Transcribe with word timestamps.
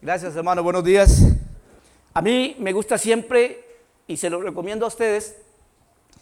Gracias, 0.00 0.36
hermano. 0.36 0.62
Buenos 0.62 0.84
días. 0.84 1.22
A 2.14 2.22
mí 2.22 2.54
me 2.60 2.72
gusta 2.72 2.96
siempre, 2.98 3.64
y 4.06 4.16
se 4.16 4.30
lo 4.30 4.40
recomiendo 4.40 4.84
a 4.84 4.88
ustedes, 4.88 5.34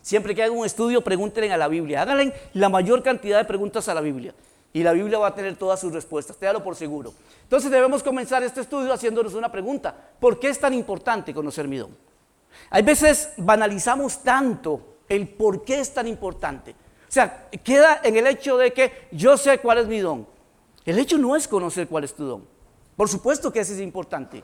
siempre 0.00 0.34
que 0.34 0.42
hagan 0.42 0.56
un 0.56 0.64
estudio, 0.64 1.04
pregúntenle 1.04 1.52
a 1.52 1.58
la 1.58 1.68
Biblia. 1.68 2.00
Háganle 2.00 2.32
la 2.54 2.70
mayor 2.70 3.02
cantidad 3.02 3.36
de 3.36 3.44
preguntas 3.44 3.86
a 3.90 3.94
la 3.94 4.00
Biblia. 4.00 4.34
Y 4.72 4.82
la 4.82 4.94
Biblia 4.94 5.18
va 5.18 5.28
a 5.28 5.34
tener 5.34 5.56
todas 5.56 5.78
sus 5.78 5.92
respuestas, 5.92 6.38
téalo 6.38 6.64
por 6.64 6.74
seguro. 6.74 7.12
Entonces 7.42 7.70
debemos 7.70 8.02
comenzar 8.02 8.42
este 8.42 8.62
estudio 8.62 8.94
haciéndonos 8.94 9.34
una 9.34 9.52
pregunta. 9.52 9.94
¿Por 10.18 10.40
qué 10.40 10.48
es 10.48 10.58
tan 10.58 10.72
importante 10.72 11.34
conocer 11.34 11.68
mi 11.68 11.76
don? 11.76 11.94
Hay 12.70 12.82
veces 12.82 13.34
banalizamos 13.36 14.22
tanto 14.22 15.00
el 15.06 15.28
por 15.28 15.64
qué 15.64 15.80
es 15.80 15.92
tan 15.92 16.06
importante. 16.06 16.70
O 16.70 17.12
sea, 17.12 17.50
queda 17.62 18.00
en 18.02 18.16
el 18.16 18.26
hecho 18.26 18.56
de 18.56 18.72
que 18.72 19.08
yo 19.12 19.36
sé 19.36 19.58
cuál 19.58 19.78
es 19.78 19.86
mi 19.86 19.98
don. 19.98 20.26
El 20.86 20.98
hecho 20.98 21.18
no 21.18 21.36
es 21.36 21.46
conocer 21.46 21.88
cuál 21.88 22.04
es 22.04 22.14
tu 22.14 22.24
don. 22.24 22.55
Por 22.96 23.08
supuesto 23.08 23.52
que 23.52 23.60
ese 23.60 23.74
es 23.74 23.80
importante. 23.80 24.42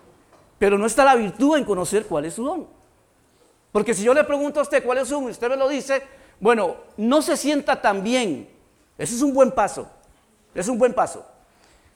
Pero 0.59 0.79
no 0.79 0.87
está 0.87 1.05
la 1.05 1.17
virtud 1.17 1.57
en 1.57 1.65
conocer 1.65 2.07
cuál 2.07 2.27
es 2.27 2.35
su 2.35 2.45
don. 2.45 2.69
Porque 3.73 3.95
si 3.95 4.05
yo 4.05 4.13
le 4.13 4.23
pregunto 4.25 4.61
a 4.61 4.63
usted 4.63 4.85
cuál 4.85 4.99
es 4.99 5.09
su 5.09 5.15
don 5.15 5.25
y 5.25 5.31
usted 5.31 5.49
me 5.49 5.57
lo 5.57 5.69
dice, 5.69 6.03
bueno, 6.39 6.77
no 6.99 7.23
se 7.23 7.37
sienta 7.37 7.81
tan 7.81 8.05
bien. 8.05 8.49
Ese 8.99 9.15
es 9.15 9.23
un 9.23 9.33
buen 9.33 9.51
paso. 9.53 9.89
Es 10.55 10.69
un 10.69 10.79
buen 10.79 10.93
paso. 10.93 11.27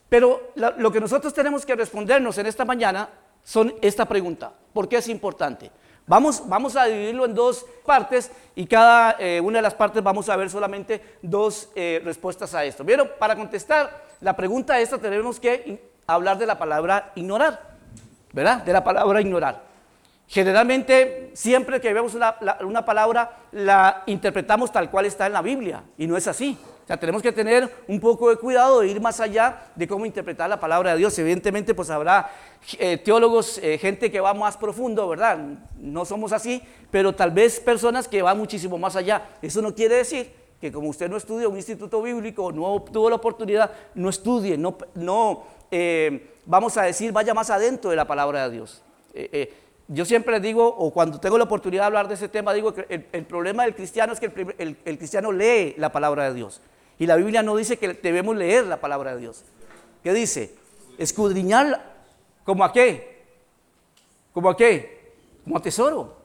Pero 0.08 0.52
lo 0.54 0.90
que 0.90 1.00
nosotros 1.00 1.34
tenemos 1.34 1.66
que 1.66 1.74
respondernos 1.74 2.38
en 2.38 2.46
esta 2.46 2.64
mañana 2.64 3.10
son 3.42 3.74
esta 3.82 4.06
pregunta. 4.06 4.52
¿Por 4.73 4.88
qué 4.88 4.96
es 4.96 5.09
importante? 5.09 5.70
Vamos, 6.06 6.48
vamos 6.48 6.76
a 6.76 6.84
dividirlo 6.84 7.24
en 7.24 7.34
dos 7.34 7.66
partes 7.84 8.30
y 8.54 8.66
cada 8.66 9.16
eh, 9.18 9.40
una 9.40 9.59
de 9.59 9.62
las 9.62 9.74
partes 9.74 10.02
vamos 10.02 10.28
a 10.28 10.36
ver 10.36 10.48
solamente 10.48 11.18
dos 11.20 11.68
eh, 11.74 12.00
respuestas 12.04 12.54
a 12.54 12.64
esto. 12.64 12.84
Pero 12.86 13.16
para 13.18 13.34
contestar 13.34 14.06
la 14.20 14.36
pregunta 14.36 14.78
esta 14.80 14.98
tenemos 14.98 15.40
que 15.40 15.95
hablar 16.06 16.38
de 16.38 16.46
la 16.46 16.59
palabra 16.59 17.12
ignorar, 17.15 17.60
¿verdad? 18.33 18.62
De 18.62 18.73
la 18.73 18.84
palabra 18.84 19.20
ignorar. 19.20 19.62
Generalmente, 20.29 21.30
siempre 21.35 21.80
que 21.80 21.93
vemos 21.93 22.15
una 22.15 22.85
palabra, 22.85 23.38
la 23.52 24.02
interpretamos 24.07 24.73
tal 24.73 24.90
cual 24.90 25.07
está 25.07 25.26
en 25.26 25.32
la 25.32 25.43
Biblia, 25.43 25.85
y 25.96 26.07
no 26.07 26.16
es 26.16 26.26
así. 26.26 26.59
O 26.82 26.87
sea, 26.87 26.96
tenemos 26.96 27.21
que 27.21 27.32
tener 27.32 27.68
un 27.88 27.98
poco 27.98 28.30
de 28.30 28.37
cuidado 28.37 28.80
de 28.80 28.87
ir 28.87 29.01
más 29.01 29.18
allá 29.18 29.65
de 29.74 29.88
cómo 29.88 30.07
interpretar 30.07 30.48
la 30.48 30.60
palabra 30.60 30.93
de 30.93 30.98
Dios. 30.98 31.18
Evidentemente, 31.18 31.74
pues 31.74 31.90
habrá 31.90 32.30
eh, 32.79 32.96
teólogos, 32.98 33.59
eh, 33.59 33.76
gente 33.79 34.09
que 34.09 34.20
va 34.20 34.35
más 34.35 34.57
profundo, 34.57 35.09
¿verdad? 35.09 35.37
No 35.79 36.04
somos 36.04 36.32
así, 36.32 36.63
pero 36.93 37.13
tal 37.13 37.32
vez 37.32 37.59
personas 37.59 38.07
que 38.07 38.23
van 38.23 38.38
muchísimo 38.38 38.79
más 38.79 38.95
allá. 38.95 39.30
Eso 39.43 39.63
no 39.63 39.74
quiere 39.74 39.96
decir 39.96 40.32
que 40.60 40.70
como 40.70 40.88
usted 40.88 41.10
no 41.10 41.16
estudia 41.16 41.48
un 41.48 41.57
instituto 41.57 42.01
bíblico, 42.01 42.52
no 42.52 42.80
tuvo 42.82 43.10
la 43.10 43.16
oportunidad, 43.16 43.73
no 43.96 44.09
estudie, 44.09 44.57
no, 44.57 44.79
no 44.95 45.43
eh, 45.70 46.34
vamos 46.45 46.76
a 46.76 46.82
decir, 46.82 47.12
vaya 47.12 47.34
más 47.34 47.50
adentro 47.50 47.90
de 47.90 47.96
la 47.96 48.06
palabra 48.06 48.48
de 48.48 48.54
Dios. 48.54 48.82
yo 49.88 50.04
siempre 50.04 50.40
digo, 50.40 50.66
o 50.66 50.92
cuando 50.92 51.20
tengo 51.20 51.38
la 51.38 51.45
oportunidad 51.45 51.82
de 51.82 51.86
hablar 51.86 52.08
de 52.08 52.14
ese 52.14 52.28
tema, 52.28 52.52
digo 52.52 52.74
que 52.74 53.06
el, 53.12 53.24
problema 53.24 53.64
del 53.64 53.74
cristiano 53.74 54.12
es 54.12 54.20
que 54.20 54.32
el 54.58 54.98
cristiano 54.98 55.32
lee 55.32 55.74
la 55.78 55.92
palabra 55.92 56.24
de 56.24 56.34
Dios. 56.34 56.60
Y 56.98 57.06
la 57.06 57.16
Biblia 57.16 57.42
no 57.42 57.56
dice 57.56 57.78
que 57.78 57.95
debemos 57.95 58.36
leer 58.36 58.66
la 58.66 58.80
palabra 58.80 59.14
de 59.14 59.20
Dios. 59.20 59.45
¿Qué 60.02 60.12
dice? 60.12 60.54
Escudriñarla. 60.98 61.84
¿Como 62.45 62.64
a 62.64 62.73
qué? 62.73 63.24
¿Como 64.32 64.48
a 64.48 64.56
qué? 64.56 65.14
Como 65.44 65.58
a 65.58 65.62
tesoro. 65.62 66.16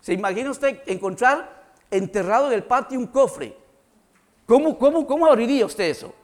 ¿Se 0.00 0.12
imagina 0.12 0.50
usted 0.50 0.80
encontrar 0.86 1.64
enterrado 1.90 2.48
en 2.48 2.52
el 2.52 2.64
patio 2.64 2.98
un 2.98 3.06
cofre? 3.06 3.56
¿Cómo, 4.46 4.78
cómo, 4.78 5.06
cómo 5.06 5.26
abriría 5.26 5.66
usted 5.66 5.84
eso? 5.84 6.14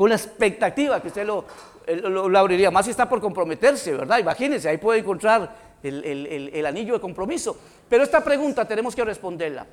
Con 0.00 0.08
la 0.08 0.16
expectativa 0.16 0.98
que 1.02 1.08
usted 1.08 1.26
lo, 1.26 1.44
lo, 1.86 2.38
abriría. 2.38 2.70
Más 2.70 2.86
si 2.86 2.90
está 2.90 3.06
por 3.06 3.20
comprometerse, 3.20 3.92
¿verdad? 3.92 4.16
Imagínense, 4.16 4.66
ahí 4.66 4.78
puede 4.78 5.00
encontrar 5.00 5.54
el 5.82 6.64
anillo 6.64 6.94
de 6.94 7.00
compromiso. 7.00 7.54
Pero 7.86 8.02
esta 8.02 8.24
pregunta 8.24 8.66
tenemos 8.66 8.96
que 8.96 9.04
responderla. 9.04 9.66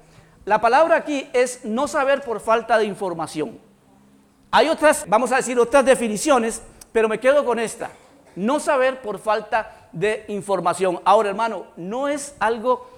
La 0.43 0.59
palabra 0.59 0.97
aquí 0.97 1.29
es 1.31 1.63
no 1.63 1.87
saber 1.87 2.23
por 2.23 2.41
falta 2.41 2.77
de 2.77 2.83
información. 2.83 3.57
Hay 4.51 4.67
otras, 4.67 5.05
vamos 5.07 5.31
a 5.31 5.37
decir, 5.37 5.57
otras 5.57 5.85
definiciones, 5.85 6.61
pero 6.91 7.07
me 7.07 7.21
quedo 7.21 7.45
con 7.45 7.57
esta. 7.57 7.91
No 8.35 8.59
saber 8.59 9.01
por 9.01 9.19
falta 9.19 9.87
de 9.93 10.25
información. 10.27 10.99
Ahora, 11.05 11.29
hermano, 11.29 11.67
no 11.77 12.09
es 12.09 12.35
algo 12.39 12.89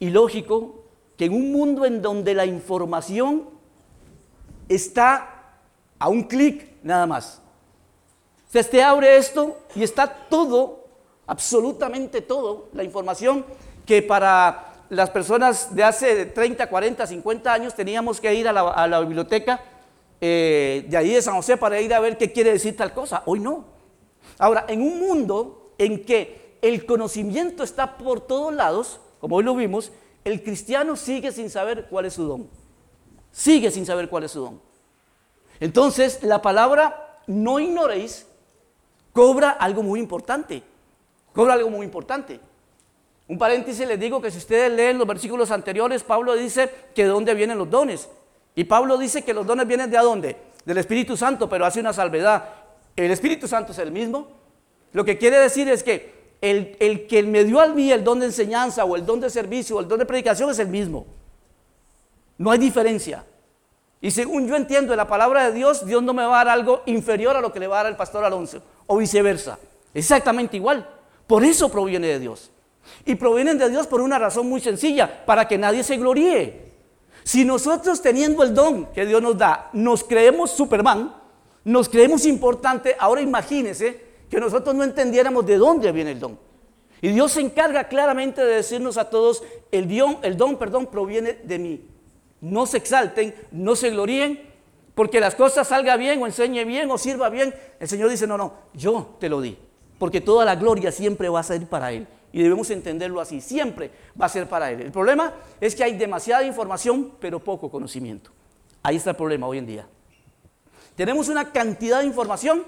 ilógico 0.00 0.84
que 1.16 1.24
en 1.24 1.32
un 1.32 1.50
mundo 1.50 1.86
en 1.86 2.02
donde 2.02 2.34
la 2.34 2.44
información 2.44 3.48
está 4.68 5.30
a 5.98 6.10
un 6.10 6.24
clic 6.24 6.73
nada 6.84 7.06
más. 7.06 7.40
Usted 8.46 8.78
abre 8.78 9.16
esto 9.16 9.58
y 9.74 9.82
está 9.82 10.06
todo, 10.06 10.84
absolutamente 11.26 12.20
todo, 12.20 12.68
la 12.72 12.84
información 12.84 13.44
que 13.84 14.00
para 14.00 14.84
las 14.90 15.10
personas 15.10 15.74
de 15.74 15.82
hace 15.82 16.26
30, 16.26 16.68
40, 16.68 17.04
50 17.04 17.52
años 17.52 17.74
teníamos 17.74 18.20
que 18.20 18.32
ir 18.32 18.46
a 18.46 18.52
la, 18.86 19.00
biblioteca 19.00 19.60
eh, 20.20 20.84
de 20.88 20.96
ahí 20.96 21.14
de 21.14 21.22
San 21.22 21.34
José 21.34 21.56
para 21.56 21.80
ir 21.80 21.92
a 21.92 21.98
ver 21.98 22.16
qué 22.16 22.30
quiere 22.30 22.52
decir 22.52 22.76
tal 22.76 22.94
cosa. 22.94 23.24
Hoy 23.26 23.40
no. 23.40 23.64
Ahora, 24.38 24.66
en 24.68 24.82
un 24.82 25.00
mundo 25.00 25.72
en 25.78 26.04
que 26.04 26.58
el 26.62 26.86
conocimiento 26.86 27.64
está 27.64 27.96
por 27.96 28.20
todos 28.20 28.54
lados, 28.54 29.00
como 29.20 29.36
hoy 29.36 29.44
lo 29.44 29.56
vimos, 29.56 29.90
el 30.22 30.42
cristiano 30.42 30.94
sigue 30.94 31.32
sin 31.32 31.50
saber 31.50 31.86
cuál 31.90 32.04
es 32.04 32.14
su 32.14 32.24
don. 32.24 32.48
Sigue 33.32 33.72
sin 33.72 33.84
saber 33.84 34.08
cuál 34.08 34.24
es 34.24 34.30
su 34.30 34.40
don. 34.40 34.73
Entonces, 35.64 36.22
la 36.22 36.42
palabra 36.42 37.20
no 37.26 37.58
ignoréis 37.58 38.26
cobra 39.14 39.48
algo 39.48 39.82
muy 39.82 39.98
importante. 39.98 40.62
Cobra 41.32 41.54
algo 41.54 41.70
muy 41.70 41.86
importante. 41.86 42.38
Un 43.28 43.38
paréntesis 43.38 43.88
les 43.88 43.98
digo 43.98 44.20
que 44.20 44.30
si 44.30 44.36
ustedes 44.36 44.70
leen 44.70 44.98
los 44.98 45.06
versículos 45.06 45.50
anteriores, 45.50 46.02
Pablo 46.02 46.34
dice 46.34 46.70
que 46.94 47.04
de 47.04 47.08
dónde 47.08 47.32
vienen 47.32 47.56
los 47.56 47.70
dones. 47.70 48.10
Y 48.54 48.64
Pablo 48.64 48.98
dice 48.98 49.24
que 49.24 49.32
los 49.32 49.46
dones 49.46 49.66
vienen 49.66 49.90
de 49.90 49.96
dónde? 49.96 50.36
Del 50.66 50.76
Espíritu 50.76 51.16
Santo, 51.16 51.48
pero 51.48 51.64
hace 51.64 51.80
una 51.80 51.94
salvedad. 51.94 52.44
El 52.94 53.10
Espíritu 53.10 53.48
Santo 53.48 53.72
es 53.72 53.78
el 53.78 53.90
mismo. 53.90 54.28
Lo 54.92 55.02
que 55.02 55.16
quiere 55.16 55.38
decir 55.38 55.66
es 55.70 55.82
que 55.82 56.34
el, 56.42 56.76
el 56.78 57.06
que 57.06 57.22
me 57.22 57.42
dio 57.42 57.58
a 57.58 57.68
mí 57.68 57.90
el 57.90 58.04
don 58.04 58.20
de 58.20 58.26
enseñanza 58.26 58.84
o 58.84 58.96
el 58.96 59.06
don 59.06 59.18
de 59.18 59.30
servicio 59.30 59.76
o 59.76 59.80
el 59.80 59.88
don 59.88 59.98
de 59.98 60.04
predicación 60.04 60.50
es 60.50 60.58
el 60.58 60.68
mismo. 60.68 61.06
No 62.36 62.50
hay 62.50 62.58
diferencia. 62.58 63.24
Y 64.04 64.10
según 64.10 64.46
yo 64.46 64.54
entiendo 64.54 64.92
en 64.92 64.98
la 64.98 65.08
palabra 65.08 65.46
de 65.46 65.52
Dios, 65.56 65.86
Dios 65.86 66.02
no 66.02 66.12
me 66.12 66.26
va 66.26 66.38
a 66.38 66.44
dar 66.44 66.58
algo 66.58 66.82
inferior 66.84 67.34
a 67.36 67.40
lo 67.40 67.50
que 67.50 67.58
le 67.58 67.66
va 67.66 67.80
a 67.80 67.84
dar 67.84 67.92
el 67.92 67.96
pastor 67.96 68.22
Alonso, 68.22 68.60
o 68.86 68.98
viceversa. 68.98 69.58
Exactamente 69.94 70.58
igual. 70.58 70.86
Por 71.26 71.42
eso 71.42 71.70
proviene 71.70 72.08
de 72.08 72.18
Dios. 72.18 72.50
Y 73.06 73.14
provienen 73.14 73.56
de 73.56 73.70
Dios 73.70 73.86
por 73.86 74.02
una 74.02 74.18
razón 74.18 74.46
muy 74.46 74.60
sencilla, 74.60 75.24
para 75.24 75.48
que 75.48 75.56
nadie 75.56 75.82
se 75.82 75.96
gloríe. 75.96 76.70
Si 77.22 77.46
nosotros 77.46 78.02
teniendo 78.02 78.42
el 78.42 78.52
don 78.52 78.92
que 78.92 79.06
Dios 79.06 79.22
nos 79.22 79.38
da, 79.38 79.70
nos 79.72 80.04
creemos 80.04 80.50
Superman, 80.50 81.14
nos 81.64 81.88
creemos 81.88 82.26
importante, 82.26 82.94
ahora 82.98 83.22
imagínense 83.22 84.04
que 84.28 84.38
nosotros 84.38 84.74
no 84.74 84.84
entendiéramos 84.84 85.46
de 85.46 85.56
dónde 85.56 85.92
viene 85.92 86.10
el 86.10 86.20
don. 86.20 86.38
Y 87.00 87.08
Dios 87.08 87.32
se 87.32 87.40
encarga 87.40 87.88
claramente 87.88 88.44
de 88.44 88.56
decirnos 88.56 88.98
a 88.98 89.08
todos, 89.08 89.42
el 89.72 89.88
don, 89.88 90.18
el 90.20 90.36
don 90.36 90.58
perdón, 90.58 90.88
proviene 90.88 91.38
de 91.42 91.58
mí. 91.58 91.93
No 92.44 92.66
se 92.66 92.76
exalten, 92.76 93.34
no 93.52 93.74
se 93.74 93.88
gloríen, 93.88 94.38
porque 94.94 95.18
las 95.18 95.34
cosas 95.34 95.66
salga 95.66 95.96
bien 95.96 96.22
o 96.22 96.26
enseñe 96.26 96.66
bien 96.66 96.90
o 96.90 96.98
sirva 96.98 97.30
bien. 97.30 97.54
El 97.80 97.88
Señor 97.88 98.10
dice, 98.10 98.26
no, 98.26 98.36
no, 98.36 98.52
yo 98.74 99.16
te 99.18 99.30
lo 99.30 99.40
di, 99.40 99.56
porque 99.98 100.20
toda 100.20 100.44
la 100.44 100.54
gloria 100.54 100.92
siempre 100.92 101.30
va 101.30 101.40
a 101.40 101.42
ser 101.42 101.66
para 101.66 101.90
Él 101.92 102.06
y 102.32 102.42
debemos 102.42 102.68
entenderlo 102.68 103.22
así. 103.22 103.40
Siempre 103.40 103.90
va 104.20 104.26
a 104.26 104.28
ser 104.28 104.46
para 104.46 104.70
Él. 104.70 104.82
El 104.82 104.92
problema 104.92 105.32
es 105.58 105.74
que 105.74 105.84
hay 105.84 105.96
demasiada 105.96 106.44
información, 106.44 107.12
pero 107.18 107.40
poco 107.40 107.70
conocimiento. 107.70 108.30
Ahí 108.82 108.96
está 108.96 109.10
el 109.10 109.16
problema 109.16 109.46
hoy 109.46 109.56
en 109.56 109.66
día. 109.66 109.88
Tenemos 110.96 111.30
una 111.30 111.50
cantidad 111.50 112.00
de 112.00 112.06
información, 112.06 112.64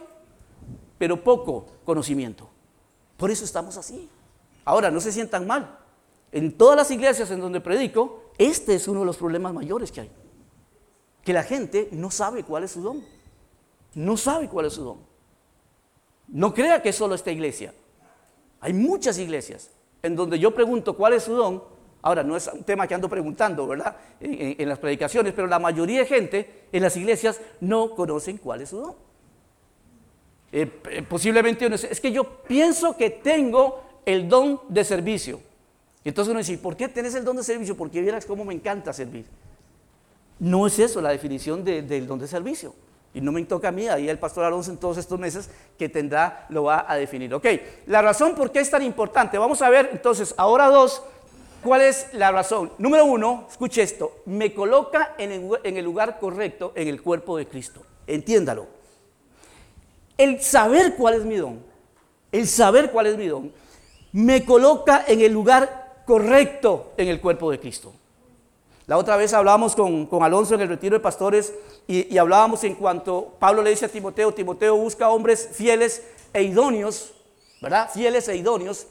pero 0.97 1.23
poco 1.23 1.67
conocimiento. 1.85 2.49
Por 3.19 3.31
eso 3.31 3.45
estamos 3.45 3.77
así. 3.77 4.09
Ahora, 4.65 4.91
no 4.91 5.01
se 5.01 5.13
sientan 5.13 5.47
mal. 5.47 5.79
En 6.33 6.57
todas 6.57 6.79
las 6.79 6.91
iglesias 6.91 7.31
en 7.31 7.41
donde 7.41 7.61
predico, 7.61 8.22
este 8.38 8.74
es 8.74 8.88
uno 8.88 9.00
de 9.00 9.06
los 9.06 9.16
problemas 9.16 9.53
mayores 9.53 9.91
que 9.91 10.03
hay. 10.03 10.10
Que 11.24 11.33
la 11.33 11.42
gente 11.42 11.88
no 11.92 12.10
sabe 12.10 12.44
cuál 12.44 12.65
es 12.65 12.72
su 12.72 12.83
don. 12.83 13.04
No 13.94 14.16
sabe 14.16 14.48
cuál 14.48 14.66
es 14.66 14.74
su 14.74 14.84
don. 14.84 14.98
No 16.28 16.53
crea 16.53 16.83
que 16.83 16.91
es 16.91 16.97
solo 16.97 17.15
esta 17.15 17.30
iglesia. 17.30 17.72
Hay 18.60 18.72
muchas 18.72 19.18
iglesias 19.18 19.71
en 20.03 20.16
donde 20.16 20.38
yo 20.38 20.54
pregunto 20.54 20.97
cuál 20.97 21.15
es 21.15 21.24
su 21.24 21.34
don. 21.34 21.62
Ahora, 22.03 22.22
no 22.22 22.36
es 22.36 22.48
un 22.53 22.62
tema 22.62 22.86
que 22.86 22.94
ando 22.94 23.09
preguntando, 23.09 23.66
¿verdad? 23.66 23.97
En, 24.21 24.68
las 24.68 24.78
predicaciones, 24.78 25.33
pero 25.34 25.48
la 25.48 25.59
mayoría 25.59 26.00
de 26.00 26.06
gente 26.06 26.66
en 26.71 26.83
las 26.83 26.97
iglesias 26.97 27.41
no 27.60 27.91
conocen 27.94 28.38
cuál 28.38 28.60
es 28.60 28.68
su 28.68 28.78
don. 28.78 28.94
Eh, 30.53 30.80
eh, 30.91 31.03
posiblemente 31.03 31.66
uno 31.66 31.74
dice, 31.74 31.88
es 31.91 32.00
que 32.00 32.12
yo 32.12 32.24
pienso 32.42 32.97
que 32.97 33.10
tengo 33.10 33.83
el 34.04 34.28
don 34.28 34.60
de 34.68 34.84
servicio. 34.84 35.41
Entonces 36.09 36.31
uno 36.31 36.39
dice, 36.39 36.57
¿por 36.59 36.77
qué 36.77 36.89
tienes 36.89 37.17
el 37.17 37.25
don 37.25 37.37
de 37.37 37.43
servicio? 37.43 37.77
Porque 37.77 38.01
vieras 38.01 38.25
cómo 38.25 38.45
me 38.45 38.55
encanta 38.55 38.93
servir. 38.93 39.27
No 40.39 40.67
es 40.69 40.79
eso 40.79 41.01
la 41.01 41.11
definición 41.11 41.65
del 41.65 42.07
don 42.07 42.21
de 42.21 42.29
servicio. 42.29 42.75
Y 43.13 43.21
no 43.21 43.33
me 43.33 43.43
toca 43.45 43.69
a 43.69 43.73
mí, 43.73 43.89
ahí 43.89 44.09
el 44.09 44.19
pastor 44.19 44.45
Alonso 44.45 44.71
en 44.71 44.77
todos 44.77 44.99
estos 44.99 45.19
meses 45.19 45.51
que 45.77 45.89
tendrá, 45.89 46.47
lo 46.51 46.65
va 46.65 46.85
a 46.89 46.95
definir. 46.97 47.35
Ok, 47.35 47.47
la 47.87 48.03
razón 48.03 48.37
por 48.37 48.53
qué 48.53 48.61
es 48.61 48.71
tan 48.71 48.83
importante. 48.83 49.37
Vamos 49.37 49.63
a 49.63 49.69
ver 49.69 49.89
entonces, 49.91 50.33
ahora 50.37 50.69
dos, 50.69 51.03
¿cuál 51.65 51.81
es 51.81 52.07
la 52.13 52.31
razón? 52.31 52.71
Número 52.79 53.05
uno, 53.05 53.47
escuche 53.51 53.83
esto, 53.83 54.19
me 54.27 54.55
coloca 54.55 55.17
en 55.19 55.33
el, 55.33 55.51
en 55.65 55.77
el 55.77 55.85
lugar 55.85 56.21
correcto 56.21 56.73
en 56.77 56.87
el 56.87 57.03
cuerpo 57.03 57.37
de 57.37 57.49
Cristo. 57.49 57.83
Entiéndalo. 58.07 58.69
El 60.17 60.41
saber 60.41 60.95
cuál 60.95 61.15
es 61.15 61.25
mi 61.25 61.37
don, 61.37 61.61
el 62.31 62.47
saber 62.47 62.93
cuál 62.93 63.07
es 63.07 63.17
mi 63.17 63.27
don, 63.27 63.51
me 64.13 64.45
coloca 64.45 65.05
en 65.09 65.21
el 65.21 65.33
lugar 65.33 65.85
correcto 66.07 66.93
en 66.97 67.09
el 67.09 67.21
cuerpo 67.21 67.51
de 67.51 67.61
Cristo. 67.61 67.93
La 68.87 68.97
otra 68.97 69.17
vez 69.17 69.35
hablábamos 69.35 69.75
con, 69.75 70.09
Alonso 70.23 70.55
en 70.55 70.61
el 70.61 70.69
retiro 70.69 70.95
de 70.95 71.01
pastores 71.01 71.53
y, 71.89 72.17
hablábamos 72.17 72.63
en 72.63 72.77
cuanto 72.77 73.35
Pablo 73.41 73.61
le 73.63 73.71
dice 73.71 73.87
a 73.87 73.89
Timoteo, 73.89 74.33
Timoteo 74.33 74.77
busca 74.77 75.11
hombres 75.11 75.51
fieles 75.53 76.05
e 76.33 76.45
idóneos, 76.45 77.13
¿verdad? 77.61 77.91
Fieles 77.93 78.29
e 78.29 78.37
idóneos. 78.37 78.87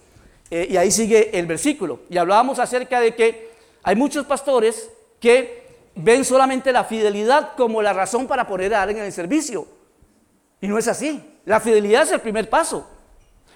Eh, 0.51 0.67
y 0.69 0.77
ahí 0.77 0.91
sigue 0.91 1.39
el 1.39 1.47
versículo. 1.47 2.01
Y 2.09 2.17
hablábamos 2.17 2.59
acerca 2.59 2.99
de 2.99 3.15
que 3.15 3.51
hay 3.83 3.95
muchos 3.95 4.25
pastores 4.25 4.91
que 5.19 5.65
ven 5.95 6.25
solamente 6.25 6.73
la 6.73 6.83
fidelidad 6.83 7.55
como 7.55 7.81
la 7.81 7.93
razón 7.93 8.27
para 8.27 8.45
poner 8.45 8.75
a 8.75 8.81
alguien 8.81 8.99
en 8.99 9.05
el 9.05 9.13
servicio. 9.13 9.65
Y 10.59 10.67
no 10.67 10.77
es 10.77 10.89
así. 10.89 11.39
La 11.45 11.61
fidelidad 11.61 12.03
es 12.03 12.11
el 12.11 12.19
primer 12.19 12.49
paso. 12.49 12.85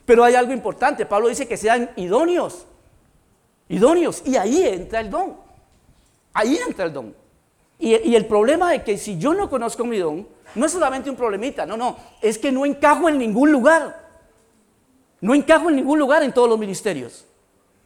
Pero 0.05 0.23
hay 0.23 0.35
algo 0.35 0.53
importante. 0.53 1.05
Pablo 1.05 1.27
dice 1.27 1.47
que 1.47 1.57
sean 1.57 1.91
idóneos. 1.97 2.65
Idóneos. 3.69 4.21
Y 4.25 4.35
ahí 4.35 4.63
entra 4.63 4.99
el 4.99 5.09
don. 5.09 5.37
Ahí 6.33 6.59
entra 6.67 6.85
el 6.85 6.93
don. 6.93 7.15
Y, 7.77 7.93
el 7.93 8.25
problema 8.25 8.75
es 8.75 8.83
que 8.83 8.97
si 8.97 9.17
yo 9.17 9.33
no 9.33 9.49
conozco 9.49 9.85
mi 9.85 9.97
don, 9.97 10.27
no 10.55 10.65
es 10.65 10.71
solamente 10.71 11.09
un 11.09 11.15
problemita, 11.15 11.65
no, 11.65 11.77
no, 11.77 11.95
es 12.21 12.37
que 12.37 12.51
no 12.51 12.65
encajo 12.65 13.07
en 13.07 13.17
ningún 13.17 13.51
lugar. 13.51 14.09
No 15.21 15.33
encajo 15.33 15.69
en 15.69 15.77
ningún 15.77 15.97
lugar 15.97 16.21
en 16.23 16.33
todos 16.33 16.49
los 16.49 16.59
ministerios. 16.59 17.25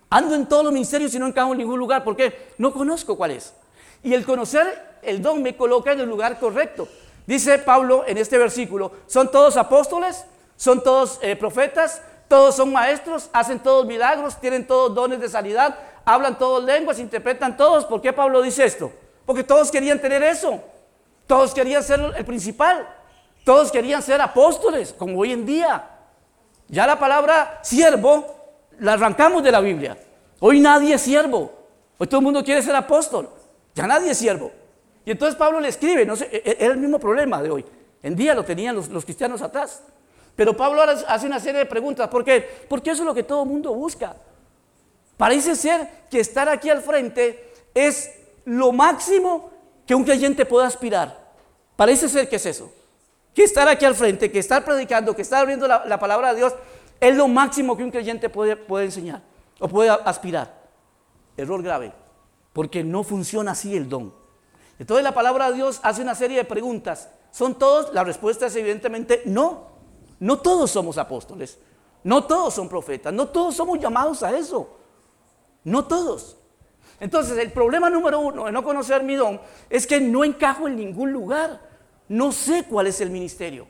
Ando 0.10 0.34
en 0.34 0.48
todos 0.48 0.64
los 0.64 0.74
ministerios 0.74 1.14
y 1.14 1.20
no 1.20 1.28
encajo 1.28 1.52
en 1.52 1.60
ningún 1.60 1.78
lugar 1.80 2.04
porque 2.04 2.54
no 2.58 2.74
conozco 2.74 3.16
cuál 3.16 3.32
es. 3.32 3.54
Y 4.02 4.14
el 4.14 4.26
conocer 4.26 5.00
el 5.04 5.22
don 5.22 5.44
me 5.44 5.56
coloca 5.56 5.92
en 5.92 6.00
el 6.00 6.10
lugar 6.10 6.40
correcto. 6.40 6.88
Dice 7.28 7.60
Pablo 7.60 8.04
en 8.08 8.18
este 8.18 8.38
versículo, 8.38 8.92
¿son 9.08 9.32
todos 9.32 9.58
apóstoles? 9.58 10.26
¿Son 10.56 10.84
todos 10.84 11.20
eh, 11.22 11.36
profetas? 11.36 12.02
¿Todos 12.34 12.56
son 12.56 12.72
maestros? 12.72 13.30
¿Hacen 13.32 13.60
todos 13.60 13.86
milagros? 13.86 14.42
¿Tienen 14.42 14.66
todos 14.66 14.96
dones 14.96 15.20
de 15.20 15.30
sanidad? 15.30 15.78
hablan 16.04 16.36
todos 16.36 16.64
lenguas, 16.64 16.98
interpretan 16.98 17.56
todos. 17.56 17.86
¿Por 17.86 18.02
qué 18.02 18.12
Pablo 18.12 18.42
dice 18.42 18.66
esto? 18.66 18.92
Porque 19.24 19.44
todos 19.44 19.70
querían 19.70 20.02
tener 20.02 20.24
eso. 20.24 20.60
Todos 21.28 21.54
querían 21.54 21.84
ser 21.84 22.00
el 22.18 22.26
principal. 22.26 22.90
Todos 23.46 23.72
querían 23.72 24.02
ser 24.02 24.20
apóstoles, 24.20 24.96
como 24.98 25.20
hoy 25.20 25.32
en 25.32 25.46
día. 25.46 25.88
Ya 26.70 26.88
la 26.88 26.98
palabra 26.98 27.60
siervo 27.62 28.26
la 28.80 28.94
arrancamos 28.94 29.44
de 29.44 29.52
la 29.52 29.60
Biblia. 29.60 29.96
Hoy 30.40 30.60
nadie 30.60 30.96
es 30.96 31.02
siervo. 31.02 31.54
Hoy 32.00 32.08
todo 32.08 32.18
el 32.18 32.24
mundo 32.24 32.44
quiere 32.44 32.64
ser 32.64 32.76
apóstol. 32.76 33.30
Ya 33.76 33.86
nadie 33.86 34.10
es 34.10 34.18
siervo. 34.18 34.52
Y 35.06 35.12
entonces 35.12 35.36
Pablo 35.36 35.60
le 35.60 35.68
escribe, 35.68 36.04
no 36.04 36.16
sé, 36.16 36.30
e, 36.32 36.58
e, 36.60 36.66
el 36.66 36.78
mismo 36.78 36.98
problema 36.98 37.44
de 37.44 37.52
hoy. 37.52 37.66
En 38.02 38.16
día 38.16 38.34
lo 38.34 38.44
tenían 38.44 38.76
los, 38.76 38.88
los 38.88 39.06
cristianos 39.06 39.44
atrás. 39.44 39.84
Pero 40.36 40.56
Pablo 40.58 40.82
hace 40.82 41.28
una 41.28 41.40
serie 41.40 41.60
de 41.60 41.66
preguntas. 41.66 42.08
¿Por 42.08 42.24
qué? 42.24 42.66
Porque 42.68 42.92
eso 42.92 43.04
es 43.04 43.06
lo 43.06 43.14
que 43.14 43.24
todo 43.24 43.46
mundo 43.46 43.74
busca. 43.74 44.16
Parece 45.18 45.56
ser 45.56 45.88
que 46.10 46.20
estar 46.20 46.50
aquí 46.50 46.70
al 46.70 46.82
frente 46.82 47.54
es 47.74 48.12
lo 48.46 48.72
máximo 48.72 49.52
que 49.86 49.96
un 49.96 50.04
creyente 50.04 50.46
puede 50.46 50.68
aspirar. 50.68 51.34
Parece 51.76 52.10
ser 52.10 52.30
que 52.30 52.38
es 52.38 52.46
eso. 52.46 52.72
Que 53.34 53.44
estar 53.44 53.68
aquí 53.68 53.86
al 53.86 53.96
frente, 53.96 54.32
que 54.32 54.40
estar 54.40 54.64
predicando, 54.64 55.16
que 55.16 55.22
estar 55.22 55.42
abriendo 55.42 55.68
la, 55.68 56.00
palabra 56.00 56.30
de 56.30 56.38
Dios, 56.38 56.54
es 57.00 57.16
lo 57.16 57.28
máximo 57.28 57.76
que 57.76 57.84
un 57.84 57.92
creyente 57.92 58.30
puede, 58.30 58.56
puede 58.56 58.86
enseñar 58.86 59.22
o 59.60 59.68
puede 59.68 59.90
aspirar. 59.90 60.62
Error 61.36 61.64
grave, 61.64 61.92
porque 62.54 62.84
no 62.84 63.04
funciona 63.04 63.52
así 63.52 63.76
el 63.76 63.90
don. 63.90 64.14
Entonces 64.78 65.04
la 65.04 65.14
palabra 65.14 65.50
de 65.50 65.56
Dios 65.56 65.80
hace 65.84 66.02
una 66.02 66.16
serie 66.16 66.38
de 66.38 66.46
preguntas. 66.46 67.10
¿Son 67.32 67.58
todos? 67.58 67.94
La 67.94 68.04
respuesta 68.04 68.46
es 68.46 68.56
evidentemente 68.56 69.24
no. 69.26 69.73
No 70.24 70.40
todos 70.40 70.72
somos 70.72 70.98
apóstoles. 70.98 71.60
No 72.02 72.24
todos 72.24 72.54
son 72.54 72.70
profetas. 72.70 73.12
No 73.12 73.28
todos 73.28 73.58
somos 73.58 73.78
llamados 73.78 74.24
a 74.24 74.34
eso. 74.38 74.80
No 75.66 75.84
todos. 75.84 76.38
Entonces, 77.02 77.38
el 77.38 77.52
problema 77.52 77.90
número 77.90 78.22
uno 78.22 78.46
de 78.46 78.54
no 78.54 78.64
conocer 78.64 79.04
mi 79.04 79.16
don 79.16 79.42
es 79.70 79.86
que 79.86 80.00
no 80.00 80.24
encajo 80.24 80.70
en 80.70 80.78
ningún 80.78 81.12
lugar. 81.12 81.60
No 82.08 82.32
sé 82.32 82.64
cuál 82.64 82.88
es 82.88 83.02
el 83.02 83.10
ministerio. 83.10 83.68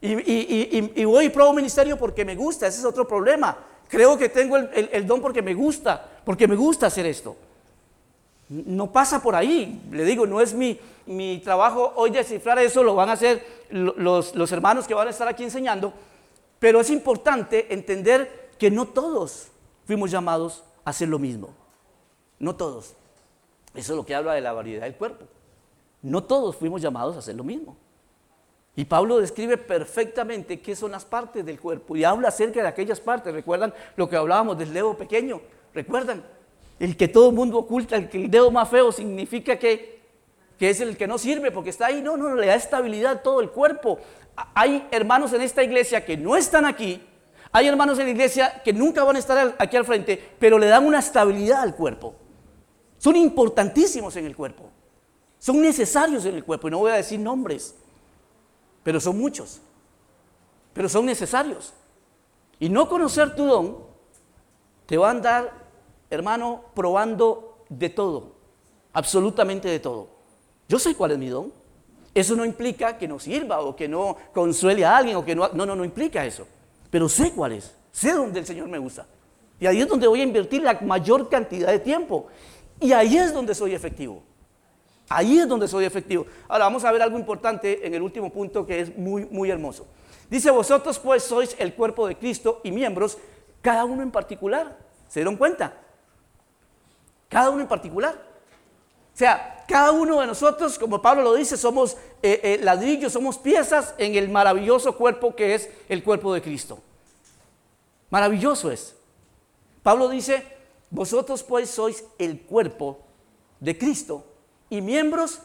Y, 0.00 1.04
voy 1.04 1.26
y 1.26 1.28
pruebo 1.28 1.52
ministerio 1.52 1.96
porque 1.96 2.24
me 2.24 2.34
gusta, 2.34 2.66
ese 2.66 2.80
es 2.80 2.84
otro 2.84 3.06
problema. 3.06 3.56
Creo 3.86 4.18
que 4.18 4.30
tengo 4.30 4.56
el, 4.56 5.06
don 5.06 5.20
porque 5.20 5.42
me 5.42 5.54
gusta, 5.54 6.04
porque 6.24 6.48
me 6.48 6.56
gusta 6.56 6.88
hacer 6.88 7.06
esto. 7.06 7.36
No 8.52 8.92
pasa 8.92 9.22
por 9.22 9.34
ahí, 9.34 9.82
le 9.90 10.04
digo, 10.04 10.26
no 10.26 10.40
es 10.40 10.52
mi, 10.52 10.78
mi 11.06 11.38
trabajo 11.38 11.92
hoy 11.96 12.10
descifrar 12.10 12.58
eso, 12.58 12.82
lo 12.82 12.94
van 12.94 13.08
a 13.08 13.12
hacer 13.12 13.42
los, 13.70 14.34
los 14.34 14.52
hermanos 14.52 14.86
que 14.86 14.92
van 14.92 15.06
a 15.06 15.10
estar 15.10 15.26
aquí 15.26 15.42
enseñando, 15.42 15.92
pero 16.58 16.80
es 16.80 16.90
importante 16.90 17.72
entender 17.72 18.50
que 18.58 18.70
no 18.70 18.86
todos 18.86 19.48
fuimos 19.86 20.10
llamados 20.10 20.64
a 20.84 20.90
hacer 20.90 21.08
lo 21.08 21.18
mismo. 21.18 21.54
No 22.38 22.54
todos. 22.54 22.94
Eso 23.74 23.92
es 23.94 23.96
lo 23.96 24.04
que 24.04 24.14
habla 24.14 24.34
de 24.34 24.42
la 24.42 24.52
variedad 24.52 24.82
del 24.82 24.96
cuerpo. 24.96 25.24
No 26.02 26.22
todos 26.24 26.54
fuimos 26.56 26.82
llamados 26.82 27.16
a 27.16 27.20
hacer 27.20 27.34
lo 27.34 27.44
mismo. 27.44 27.76
Y 28.76 28.84
Pablo 28.84 29.18
describe 29.18 29.56
perfectamente 29.56 30.60
qué 30.60 30.76
son 30.76 30.92
las 30.92 31.04
partes 31.04 31.44
del 31.44 31.58
cuerpo 31.58 31.96
y 31.96 32.04
habla 32.04 32.28
acerca 32.28 32.60
de 32.60 32.68
aquellas 32.68 33.00
partes. 33.00 33.32
¿Recuerdan 33.32 33.72
lo 33.96 34.08
que 34.08 34.16
hablábamos 34.16 34.58
del 34.58 34.72
dedo 34.74 34.96
pequeño? 34.96 35.40
¿Recuerdan? 35.72 36.22
El 36.82 36.96
que 36.96 37.06
todo 37.06 37.30
el 37.30 37.34
mundo 37.34 37.58
oculta, 37.58 37.94
el 37.94 38.08
que 38.08 38.24
el 38.24 38.30
dedo 38.30 38.50
más 38.50 38.68
feo 38.68 38.90
significa 38.90 39.58
que, 39.58 40.02
que 40.58 40.68
es 40.68 40.80
el 40.80 40.96
que 40.96 41.06
no 41.06 41.16
sirve 41.16 41.50
porque 41.50 41.70
está 41.70 41.86
ahí. 41.86 42.02
No, 42.02 42.16
no, 42.16 42.34
le 42.34 42.48
da 42.48 42.56
estabilidad 42.56 43.12
a 43.12 43.22
todo 43.22 43.40
el 43.40 43.50
cuerpo. 43.50 44.00
Hay 44.54 44.86
hermanos 44.90 45.32
en 45.32 45.42
esta 45.42 45.62
iglesia 45.62 46.04
que 46.04 46.16
no 46.16 46.36
están 46.36 46.64
aquí 46.64 47.00
hay 47.54 47.68
hermanos 47.68 47.98
en 47.98 48.06
la 48.06 48.12
iglesia 48.12 48.62
que 48.64 48.72
nunca 48.72 49.04
van 49.04 49.16
a 49.16 49.18
estar 49.18 49.54
aquí 49.58 49.76
al 49.76 49.84
frente, 49.84 50.34
pero 50.38 50.58
le 50.58 50.68
dan 50.68 50.86
una 50.86 50.98
estabilidad 50.98 51.60
al 51.60 51.76
cuerpo. 51.76 52.14
Son 52.96 53.14
importantísimos 53.14 54.16
en 54.16 54.24
el 54.24 54.34
cuerpo. 54.34 54.70
Son 55.38 55.60
necesarios 55.60 56.24
en 56.24 56.34
el 56.34 56.44
cuerpo. 56.44 56.68
Y 56.68 56.70
no 56.70 56.78
voy 56.78 56.92
a 56.92 56.96
decir 56.96 57.20
nombres, 57.20 57.74
pero 58.82 58.98
son 59.00 59.18
muchos. 59.18 59.60
Pero 60.72 60.88
son 60.88 61.04
necesarios. 61.04 61.74
Y 62.58 62.70
no 62.70 62.88
conocer 62.88 63.34
tu 63.34 63.44
don 63.44 63.78
te 64.86 64.96
va 64.96 65.08
a 65.08 65.10
andar, 65.10 65.52
hermano, 66.12 66.62
probando 66.74 67.64
de 67.68 67.88
todo. 67.88 68.32
Absolutamente 68.92 69.68
de 69.68 69.80
todo. 69.80 70.08
Yo 70.68 70.78
sé 70.78 70.94
cuál 70.94 71.12
es 71.12 71.18
mi 71.18 71.28
don. 71.28 71.52
Eso 72.14 72.36
no 72.36 72.44
implica 72.44 72.98
que 72.98 73.08
no 73.08 73.18
sirva 73.18 73.60
o 73.60 73.74
que 73.74 73.88
no 73.88 74.16
consuele 74.32 74.84
a 74.84 74.96
alguien 74.96 75.16
o 75.16 75.24
que 75.24 75.34
no... 75.34 75.48
No, 75.48 75.66
no, 75.66 75.74
no 75.74 75.84
implica 75.84 76.24
eso 76.24 76.46
pero 76.92 77.08
sé 77.08 77.32
cuál 77.32 77.52
es, 77.52 77.74
sé 77.90 78.12
dónde 78.12 78.40
el 78.40 78.44
Señor 78.44 78.68
me 78.68 78.78
usa. 78.78 79.06
Y 79.58 79.66
ahí 79.66 79.80
es 79.80 79.88
donde 79.88 80.06
voy 80.06 80.20
a 80.20 80.24
invertir 80.24 80.62
la 80.62 80.78
mayor 80.82 81.30
cantidad 81.30 81.68
de 81.68 81.78
tiempo. 81.78 82.26
Y 82.78 82.92
ahí 82.92 83.16
es 83.16 83.32
donde 83.32 83.54
soy 83.54 83.72
efectivo. 83.72 84.22
Ahí 85.08 85.38
es 85.38 85.48
donde 85.48 85.66
soy 85.68 85.86
efectivo. 85.86 86.26
Ahora 86.48 86.66
vamos 86.66 86.84
a 86.84 86.92
ver 86.92 87.00
algo 87.00 87.18
importante 87.18 87.86
en 87.86 87.94
el 87.94 88.02
último 88.02 88.30
punto 88.30 88.66
que 88.66 88.80
es 88.80 88.94
muy, 88.94 89.24
muy 89.24 89.50
hermoso. 89.50 89.86
Dice, 90.28 90.50
vosotros 90.50 90.98
pues 90.98 91.22
sois 91.22 91.56
el 91.58 91.72
cuerpo 91.72 92.06
de 92.06 92.18
Cristo 92.18 92.60
y 92.62 92.70
miembros, 92.72 93.16
cada 93.62 93.86
uno 93.86 94.02
en 94.02 94.10
particular. 94.10 94.76
¿Se 95.08 95.20
dieron 95.20 95.38
cuenta? 95.38 95.74
Cada 97.32 97.48
uno 97.48 97.62
en 97.62 97.68
particular. 97.68 98.14
O 98.14 99.16
sea, 99.16 99.64
cada 99.66 99.90
uno 99.90 100.20
de 100.20 100.26
nosotros, 100.26 100.78
como 100.78 101.00
Pablo 101.00 101.22
lo 101.22 101.34
dice, 101.34 101.56
somos 101.56 101.96
eh, 102.22 102.40
eh, 102.42 102.60
ladrillos, 102.62 103.14
somos 103.14 103.38
piezas 103.38 103.94
en 103.96 104.16
el 104.16 104.28
maravilloso 104.28 104.96
cuerpo 104.98 105.34
que 105.34 105.54
es 105.54 105.70
el 105.88 106.04
cuerpo 106.04 106.34
de 106.34 106.42
Cristo. 106.42 106.78
Maravilloso 108.10 108.70
es. 108.70 108.94
Pablo 109.82 110.10
dice, 110.10 110.46
vosotros 110.90 111.42
pues 111.42 111.70
sois 111.70 112.04
el 112.18 112.42
cuerpo 112.42 113.00
de 113.60 113.78
Cristo 113.78 114.26
y 114.68 114.82
miembros 114.82 115.38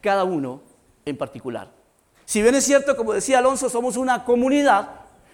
cada 0.00 0.22
uno 0.22 0.62
en 1.04 1.16
particular. 1.16 1.68
Si 2.24 2.42
bien 2.42 2.54
es 2.54 2.64
cierto, 2.64 2.96
como 2.96 3.12
decía 3.12 3.38
Alonso, 3.38 3.68
somos 3.68 3.96
una 3.96 4.24
comunidad, 4.24 4.88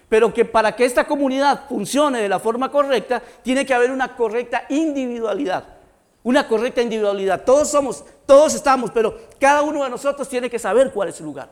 pero 0.09 0.33
que 0.33 0.45
para 0.45 0.75
que 0.75 0.85
esta 0.85 1.05
comunidad 1.05 1.67
funcione 1.69 2.21
de 2.21 2.29
la 2.29 2.39
forma 2.39 2.71
correcta, 2.71 3.21
tiene 3.43 3.67
que 3.67 3.73
haber 3.75 3.91
una 3.91 4.15
correcta 4.15 4.65
individualidad 4.69 5.80
una 6.23 6.47
correcta 6.47 6.81
individualidad. 6.81 7.43
Todos 7.43 7.69
somos, 7.69 8.03
todos 8.25 8.53
estamos, 8.53 8.91
pero 8.91 9.17
cada 9.39 9.61
uno 9.61 9.83
de 9.83 9.89
nosotros 9.89 10.27
tiene 10.29 10.49
que 10.49 10.59
saber 10.59 10.91
cuál 10.91 11.09
es 11.09 11.15
su 11.15 11.23
lugar. 11.23 11.49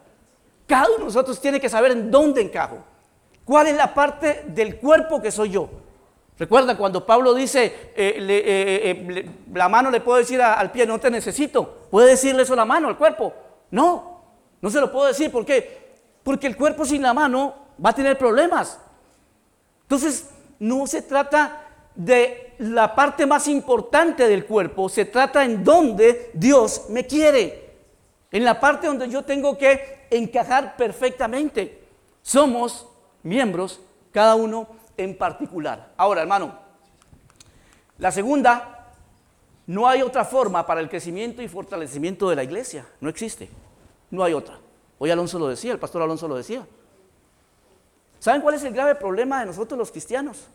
Cada 0.67 0.88
uno 0.88 0.99
de 0.99 1.05
nosotros 1.05 1.39
tiene 1.41 1.59
que 1.59 1.69
saber 1.69 1.91
en 1.91 2.11
dónde 2.11 2.41
encajo. 2.41 2.77
¿Cuál 3.43 3.67
es 3.67 3.75
la 3.75 3.93
parte 3.93 4.43
del 4.47 4.77
cuerpo 4.77 5.21
que 5.21 5.31
soy 5.31 5.49
yo? 5.49 5.69
Recuerda 6.38 6.77
cuando 6.77 7.05
Pablo 7.05 7.33
dice, 7.33 7.65
eh, 7.95 8.15
eh, 8.17 8.81
eh, 8.85 9.29
la 9.53 9.67
mano 9.67 9.91
le 9.91 9.99
puedo 9.99 10.19
decir 10.19 10.41
al 10.41 10.71
pie, 10.71 10.85
no 10.85 10.99
te 10.99 11.09
necesito. 11.09 11.88
¿Puede 11.89 12.11
decirle 12.11 12.43
eso 12.43 12.53
a 12.53 12.57
la 12.57 12.65
mano, 12.65 12.88
al 12.88 12.97
cuerpo? 12.97 13.33
No. 13.71 14.21
No 14.61 14.69
se 14.69 14.79
lo 14.79 14.91
puedo 14.91 15.07
decir, 15.07 15.31
¿por 15.31 15.45
qué? 15.45 15.97
Porque 16.23 16.47
el 16.47 16.55
cuerpo 16.55 16.85
sin 16.85 17.01
la 17.01 17.13
mano 17.13 17.55
va 17.83 17.89
a 17.89 17.95
tener 17.95 18.17
problemas. 18.17 18.79
Entonces, 19.81 20.29
no 20.59 20.85
se 20.88 21.01
trata 21.01 21.68
de 21.96 22.55
la 22.60 22.96
parte 22.96 23.25
más 23.25 23.48
importante 23.48 24.27
del 24.27 24.46
cuerpo, 24.46 24.89
se 24.89 25.05
trata 25.05 25.43
en 25.43 25.63
donde 25.63 26.31
Dios 26.34 26.86
me 26.89 27.05
quiere, 27.05 27.74
en 28.31 28.43
la 28.43 28.60
parte 28.60 28.88
donde 28.88 29.10
yo 29.10 29.24
tengo 29.24 29.58
que 29.58 30.08
encajar 30.10 30.75
perfectamente. 30.77 31.84
Somos 32.22 32.88
miembros, 33.24 33.81
cada 34.12 34.36
uno 34.36 34.67
en 34.98 35.17
particular. 35.17 35.93
Ahora, 35.98 36.22
hermano, 36.22 36.53
la 37.98 38.12
segunda, 38.12 38.93
no 39.67 39.88
hay 39.88 40.01
otra 40.01 40.25
forma 40.25 40.65
para 40.65 40.81
el 40.81 40.89
crecimiento 40.89 41.41
y 41.41 41.48
fortalecimiento 41.48 42.29
de 42.29 42.36
la 42.36 42.43
iglesia, 42.43 42.86
no 43.01 43.10
existe, 43.10 43.50
no 44.10 44.24
hay 44.24 44.34
otra. 44.34 44.60
Hoy 44.98 45.12
Alonso 45.12 45.39
lo 45.39 45.48
decía, 45.48 45.72
el 45.72 45.79
pastor 45.79 46.01
Alonso 46.01 46.27
lo 46.27 46.36
decía. 46.36 46.65
¿Saben 48.19 48.41
cuál 48.41 48.55
es 48.55 48.63
el 48.63 48.74
grave 48.74 48.96
problema 48.96 49.39
de 49.39 49.46
nosotros 49.46 49.77
los 49.77 49.91
cristianos? 49.91 50.48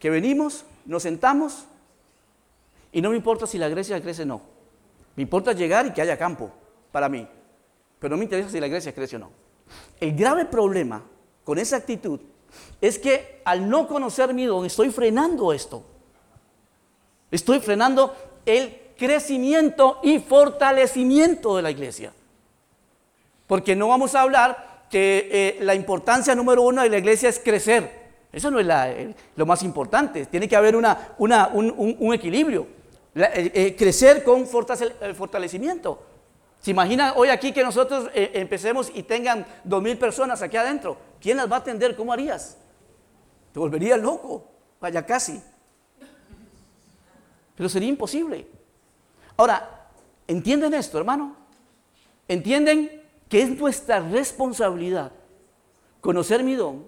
Que 0.00 0.10
venimos, 0.10 0.64
nos 0.84 1.04
sentamos 1.04 1.66
y 2.90 3.00
no 3.00 3.10
me 3.10 3.16
importa 3.16 3.46
si 3.46 3.58
la 3.58 3.68
iglesia 3.68 4.00
crece 4.00 4.22
o 4.22 4.26
no. 4.26 4.42
Me 5.14 5.22
importa 5.22 5.52
llegar 5.52 5.86
y 5.86 5.92
que 5.92 6.02
haya 6.02 6.18
campo 6.18 6.50
para 6.90 7.08
mí. 7.08 7.28
Pero 7.98 8.10
no 8.10 8.16
me 8.16 8.24
interesa 8.24 8.50
si 8.50 8.58
la 8.58 8.66
iglesia 8.66 8.92
crece 8.92 9.16
o 9.16 9.20
no. 9.20 9.30
El 10.00 10.16
grave 10.16 10.46
problema 10.46 11.04
con 11.44 11.58
esa 11.58 11.76
actitud 11.76 12.20
es 12.80 12.98
que 12.98 13.42
al 13.44 13.68
no 13.68 13.86
conocer 13.86 14.34
mi 14.34 14.46
don 14.46 14.64
estoy 14.64 14.90
frenando 14.90 15.52
esto. 15.52 15.84
Estoy 17.30 17.60
frenando 17.60 18.16
el 18.44 18.76
crecimiento 18.96 20.00
y 20.02 20.18
fortalecimiento 20.18 21.56
de 21.56 21.62
la 21.62 21.70
iglesia. 21.70 22.12
Porque 23.46 23.76
no 23.76 23.88
vamos 23.88 24.14
a 24.14 24.22
hablar 24.22 24.86
que 24.90 25.28
eh, 25.30 25.58
la 25.60 25.74
importancia 25.74 26.34
número 26.34 26.62
uno 26.62 26.82
de 26.82 26.88
la 26.88 26.98
iglesia 26.98 27.28
es 27.28 27.38
crecer. 27.38 27.99
Eso 28.32 28.50
no 28.50 28.60
es 28.60 28.66
lo 29.36 29.46
más 29.46 29.62
importante. 29.62 30.26
Tiene 30.26 30.48
que 30.48 30.56
haber 30.56 30.76
una, 30.76 31.14
un, 31.18 32.14
equilibrio. 32.14 32.66
Eh, 33.14 33.50
eh, 33.54 33.76
crecer 33.76 34.22
con 34.22 34.46
fortalecimiento. 34.46 36.06
¿Se 36.60 36.70
imagina 36.70 37.14
hoy 37.16 37.28
aquí 37.28 37.52
que 37.52 37.64
nosotros 37.64 38.10
empecemos 38.14 38.92
y 38.94 39.02
tengan 39.02 39.46
dos 39.64 39.82
mil 39.82 39.98
personas 39.98 40.42
aquí 40.42 40.56
adentro? 40.56 40.96
¿Quién 41.20 41.38
las 41.38 41.50
va 41.50 41.56
a 41.56 41.58
atender? 41.60 41.96
¿Cómo 41.96 42.12
harías? 42.12 42.56
Te 43.52 43.58
volverías 43.58 43.98
loco. 43.98 44.44
Vaya 44.80 45.04
casi. 45.04 45.42
Pero 47.56 47.68
sería 47.68 47.88
imposible. 47.88 48.46
Ahora, 49.36 49.88
¿entienden 50.26 50.74
esto, 50.74 50.98
hermano? 50.98 51.36
¿Entienden 52.28 53.02
que 53.28 53.42
es 53.42 53.50
nuestra 53.58 54.00
responsabilidad 54.00 55.12
conocer 56.00 56.42
mi 56.42 56.54
don, 56.54 56.84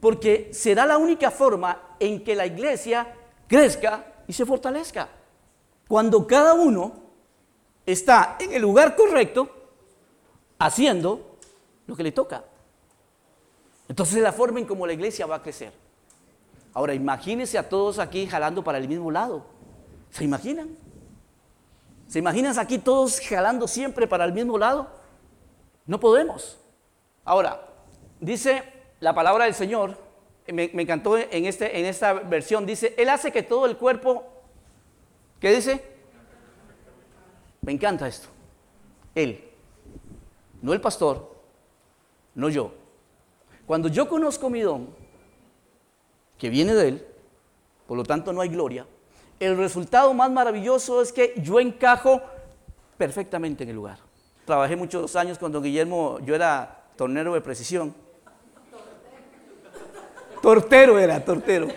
porque 0.00 0.50
será 0.52 0.86
la 0.86 0.98
única 0.98 1.30
forma 1.30 1.94
en 1.98 2.22
que 2.22 2.34
la 2.34 2.46
iglesia 2.46 3.14
crezca 3.46 4.22
y 4.26 4.32
se 4.32 4.46
fortalezca. 4.46 5.08
Cuando 5.88 6.26
cada 6.26 6.54
uno 6.54 6.92
está 7.84 8.36
en 8.38 8.52
el 8.52 8.62
lugar 8.62 8.94
correcto, 8.94 9.48
haciendo 10.58 11.38
lo 11.86 11.96
que 11.96 12.02
le 12.02 12.12
toca. 12.12 12.44
Entonces 13.88 14.16
es 14.16 14.22
la 14.22 14.32
forma 14.32 14.60
en 14.60 14.66
cómo 14.66 14.86
la 14.86 14.92
iglesia 14.92 15.26
va 15.26 15.36
a 15.36 15.42
crecer. 15.42 15.72
Ahora 16.74 16.94
imagínense 16.94 17.56
a 17.56 17.68
todos 17.68 17.98
aquí 17.98 18.26
jalando 18.26 18.62
para 18.62 18.78
el 18.78 18.86
mismo 18.86 19.10
lado. 19.10 19.44
¿Se 20.10 20.24
imaginan? 20.24 20.76
¿Se 22.06 22.18
imaginan 22.18 22.58
aquí 22.58 22.78
todos 22.78 23.20
jalando 23.20 23.66
siempre 23.66 24.06
para 24.06 24.24
el 24.24 24.32
mismo 24.32 24.58
lado? 24.58 24.88
No 25.86 25.98
podemos. 25.98 26.58
Ahora, 27.24 27.66
dice 28.20 28.62
la 29.00 29.14
palabra 29.14 29.44
del 29.44 29.54
Señor, 29.54 29.96
me, 30.52 30.70
encantó 30.72 31.18
en, 31.18 31.44
este, 31.44 31.78
en 31.78 31.86
esta 31.86 32.14
versión, 32.14 32.66
dice, 32.66 32.94
Él 32.96 33.08
hace 33.08 33.30
que 33.30 33.42
todo 33.42 33.66
el 33.66 33.76
cuerpo, 33.76 34.24
¿qué 35.40 35.54
dice? 35.54 35.84
Me 37.60 37.72
encanta 37.72 38.08
esto. 38.08 38.28
Él, 39.14 39.44
no 40.62 40.72
el 40.72 40.80
pastor, 40.80 41.36
no 42.34 42.48
yo. 42.48 42.72
Cuando 43.66 43.88
yo 43.88 44.08
conozco 44.08 44.48
mi 44.48 44.60
don, 44.60 44.88
que 46.38 46.48
viene 46.48 46.74
de 46.74 46.88
Él, 46.88 47.06
por 47.86 47.96
lo 47.96 48.04
tanto 48.04 48.32
no 48.32 48.40
hay 48.40 48.48
gloria, 48.48 48.86
el 49.40 49.56
resultado 49.56 50.12
más 50.14 50.30
maravilloso 50.30 51.02
es 51.02 51.12
que 51.12 51.34
yo 51.36 51.60
encajo 51.60 52.20
perfectamente 52.96 53.62
en 53.64 53.70
el 53.70 53.76
lugar. 53.76 53.98
Trabajé 54.44 54.76
muchos 54.76 55.14
años 55.14 55.38
con 55.38 55.52
don 55.52 55.62
Guillermo, 55.62 56.18
yo 56.20 56.34
era 56.34 56.86
tornero 56.96 57.34
de 57.34 57.40
precisión. 57.40 57.94
Tortero 60.42 60.98
era, 60.98 61.24
tortero. 61.24 61.68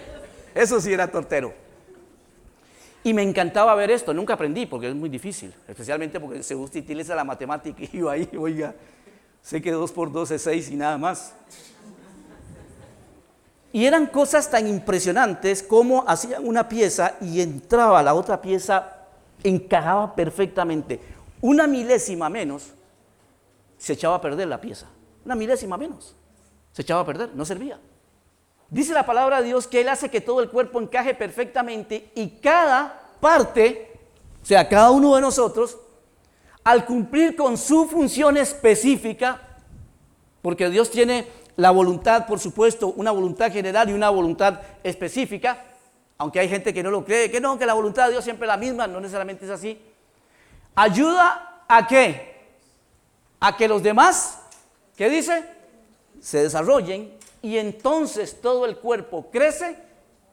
Eso 0.53 0.79
sí 0.79 0.91
era 0.93 1.09
tortero. 1.09 1.53
Y 3.03 3.13
me 3.13 3.23
encantaba 3.23 3.73
ver 3.75 3.89
esto, 3.89 4.13
nunca 4.13 4.33
aprendí 4.33 4.67
porque 4.67 4.89
es 4.89 4.95
muy 4.95 5.09
difícil, 5.09 5.53
especialmente 5.67 6.19
porque 6.19 6.43
se 6.43 6.55
utiliza 6.55 7.15
la 7.15 7.23
matemática 7.23 7.81
y 7.81 7.97
yo 7.97 8.09
ahí, 8.09 8.29
oiga, 8.37 8.75
sé 9.41 9.61
que 9.61 9.71
2 9.71 9.91
por 9.91 10.11
2 10.11 10.31
es 10.31 10.41
6 10.43 10.69
y 10.69 10.75
nada 10.75 10.97
más. 10.97 11.33
Y 13.73 13.85
eran 13.85 14.05
cosas 14.05 14.51
tan 14.51 14.67
impresionantes 14.67 15.63
como 15.63 16.03
hacían 16.07 16.45
una 16.45 16.69
pieza 16.69 17.15
y 17.21 17.41
entraba 17.41 18.03
la 18.03 18.13
otra 18.13 18.41
pieza, 18.41 18.97
encajaba 19.43 20.13
perfectamente 20.13 20.99
una 21.41 21.65
milésima 21.65 22.29
menos, 22.29 22.71
se 23.77 23.93
echaba 23.93 24.15
a 24.15 24.21
perder 24.21 24.47
la 24.47 24.61
pieza. 24.61 24.87
Una 25.25 25.35
milésima 25.35 25.77
menos. 25.77 26.15
Se 26.71 26.83
echaba 26.83 27.01
a 27.01 27.05
perder, 27.05 27.31
no 27.33 27.45
servía. 27.45 27.79
Dice 28.71 28.93
la 28.93 29.05
palabra 29.05 29.41
de 29.41 29.47
Dios 29.47 29.67
que 29.67 29.81
Él 29.81 29.89
hace 29.89 30.09
que 30.09 30.21
todo 30.21 30.41
el 30.41 30.49
cuerpo 30.49 30.79
encaje 30.79 31.13
perfectamente 31.13 32.09
y 32.15 32.29
cada 32.41 33.01
parte, 33.19 33.99
o 34.41 34.45
sea, 34.45 34.69
cada 34.69 34.91
uno 34.91 35.13
de 35.13 35.19
nosotros, 35.19 35.77
al 36.63 36.85
cumplir 36.85 37.35
con 37.35 37.57
su 37.57 37.85
función 37.85 38.37
específica, 38.37 39.41
porque 40.41 40.69
Dios 40.69 40.89
tiene 40.89 41.27
la 41.57 41.71
voluntad, 41.71 42.25
por 42.25 42.39
supuesto, 42.39 42.93
una 42.95 43.11
voluntad 43.11 43.51
general 43.51 43.89
y 43.89 43.93
una 43.93 44.09
voluntad 44.09 44.61
específica, 44.83 45.65
aunque 46.17 46.39
hay 46.39 46.47
gente 46.47 46.73
que 46.73 46.81
no 46.81 46.91
lo 46.91 47.03
cree, 47.03 47.29
que 47.29 47.41
no, 47.41 47.59
que 47.59 47.65
la 47.65 47.73
voluntad 47.73 48.05
de 48.05 48.11
Dios 48.11 48.23
siempre 48.23 48.45
es 48.45 48.51
la 48.51 48.57
misma, 48.57 48.87
no 48.87 49.01
necesariamente 49.01 49.43
es 49.43 49.51
así. 49.51 49.81
Ayuda 50.75 51.65
a 51.67 51.85
qué? 51.87 52.53
A 53.41 53.57
que 53.57 53.67
los 53.67 53.83
demás, 53.83 54.39
¿qué 54.95 55.09
dice? 55.09 55.43
Se 56.21 56.43
desarrollen 56.43 57.19
y 57.41 57.57
entonces 57.57 58.39
todo 58.39 58.65
el 58.65 58.77
cuerpo 58.77 59.29
crece, 59.31 59.77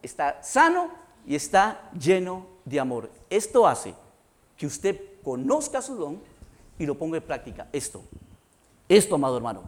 está 0.01 0.41
sano 0.43 0.91
y 1.25 1.35
está 1.35 1.89
lleno 1.97 2.45
de 2.65 2.79
amor. 2.79 3.09
Esto 3.29 3.67
hace 3.67 3.93
que 4.55 4.67
usted 4.67 4.99
conozca 5.23 5.81
su 5.81 5.95
don 5.95 6.21
y 6.77 6.85
lo 6.85 6.97
ponga 6.97 7.17
en 7.17 7.23
práctica. 7.23 7.67
Esto, 7.73 8.03
esto, 8.87 9.15
amado 9.15 9.37
hermano. 9.37 9.63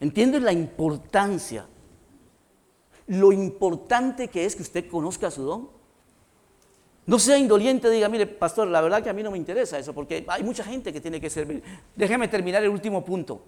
¿Entiende 0.00 0.40
la 0.40 0.52
importancia? 0.52 1.66
Lo 3.06 3.32
importante 3.32 4.28
que 4.28 4.44
es 4.44 4.54
que 4.54 4.62
usted 4.62 4.88
conozca 4.90 5.30
su 5.30 5.42
don. 5.42 5.70
No 7.06 7.18
sea 7.18 7.38
indoliente, 7.38 7.88
diga, 7.88 8.08
mire, 8.08 8.26
pastor, 8.26 8.66
la 8.66 8.80
verdad 8.80 9.02
que 9.02 9.08
a 9.08 9.12
mí 9.12 9.22
no 9.22 9.30
me 9.30 9.38
interesa 9.38 9.78
eso, 9.78 9.94
porque 9.94 10.24
hay 10.26 10.42
mucha 10.42 10.64
gente 10.64 10.92
que 10.92 11.00
tiene 11.00 11.20
que 11.20 11.30
servir. 11.30 11.62
Déjeme 11.94 12.26
terminar 12.26 12.64
el 12.64 12.68
último 12.68 13.04
punto 13.04 13.40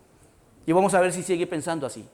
y 0.64 0.72
vamos 0.72 0.94
a 0.94 1.00
ver 1.00 1.12
si 1.12 1.22
sigue 1.22 1.46
pensando 1.46 1.86
así. 1.86 2.08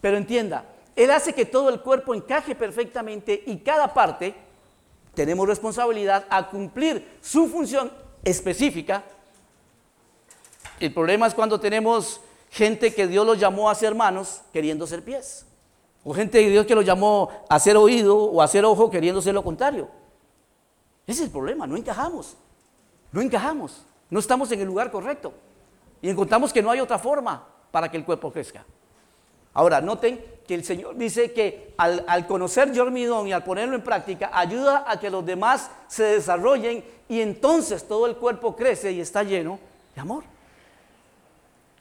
Pero 0.00 0.16
entienda, 0.16 0.64
Él 0.96 1.10
hace 1.10 1.32
que 1.32 1.44
todo 1.44 1.68
el 1.68 1.80
cuerpo 1.80 2.14
encaje 2.14 2.54
perfectamente 2.54 3.42
y 3.46 3.58
cada 3.58 3.92
parte 3.92 4.34
tenemos 5.14 5.46
responsabilidad 5.46 6.26
a 6.30 6.48
cumplir 6.48 7.18
su 7.20 7.48
función 7.48 7.92
específica. 8.24 9.04
El 10.78 10.94
problema 10.94 11.26
es 11.26 11.34
cuando 11.34 11.60
tenemos 11.60 12.20
gente 12.50 12.94
que 12.94 13.06
Dios 13.06 13.26
los 13.26 13.38
llamó 13.38 13.68
a 13.68 13.74
ser 13.74 13.94
manos 13.94 14.40
queriendo 14.52 14.86
ser 14.86 15.04
pies. 15.04 15.46
O 16.02 16.14
gente 16.14 16.38
de 16.38 16.48
Dios 16.48 16.66
que 16.66 16.74
los 16.74 16.84
llamó 16.84 17.30
a 17.48 17.58
ser 17.58 17.76
oído 17.76 18.16
o 18.16 18.40
a 18.40 18.48
ser 18.48 18.64
ojo 18.64 18.90
queriendo 18.90 19.20
ser 19.20 19.34
lo 19.34 19.44
contrario. 19.44 19.88
Ese 21.06 21.22
es 21.22 21.26
el 21.26 21.30
problema, 21.30 21.66
no 21.66 21.76
encajamos. 21.76 22.36
No 23.12 23.20
encajamos. 23.20 23.82
No 24.08 24.18
estamos 24.18 24.50
en 24.52 24.60
el 24.60 24.66
lugar 24.66 24.90
correcto. 24.90 25.32
Y 26.00 26.08
encontramos 26.08 26.52
que 26.52 26.62
no 26.62 26.70
hay 26.70 26.80
otra 26.80 26.98
forma 26.98 27.46
para 27.70 27.90
que 27.90 27.96
el 27.96 28.04
cuerpo 28.04 28.32
crezca. 28.32 28.64
Ahora, 29.52 29.80
noten 29.80 30.22
que 30.46 30.54
el 30.54 30.64
Señor 30.64 30.96
dice 30.96 31.32
que 31.32 31.74
al, 31.76 32.26
conocer 32.26 32.72
yo 32.72 32.84
mi 32.90 33.04
don 33.04 33.26
y 33.26 33.32
al 33.32 33.44
ponerlo 33.44 33.76
en 33.76 33.82
práctica, 33.82 34.30
ayuda 34.32 34.84
a 34.86 34.98
que 34.98 35.10
los 35.10 35.24
demás 35.24 35.70
se 35.88 36.04
desarrollen 36.04 36.84
y 37.08 37.20
entonces 37.20 37.86
todo 37.86 38.06
el 38.06 38.16
cuerpo 38.16 38.56
crece 38.56 38.92
y 38.92 39.00
está 39.00 39.22
lleno 39.22 39.58
de 39.94 40.00
amor. 40.00 40.24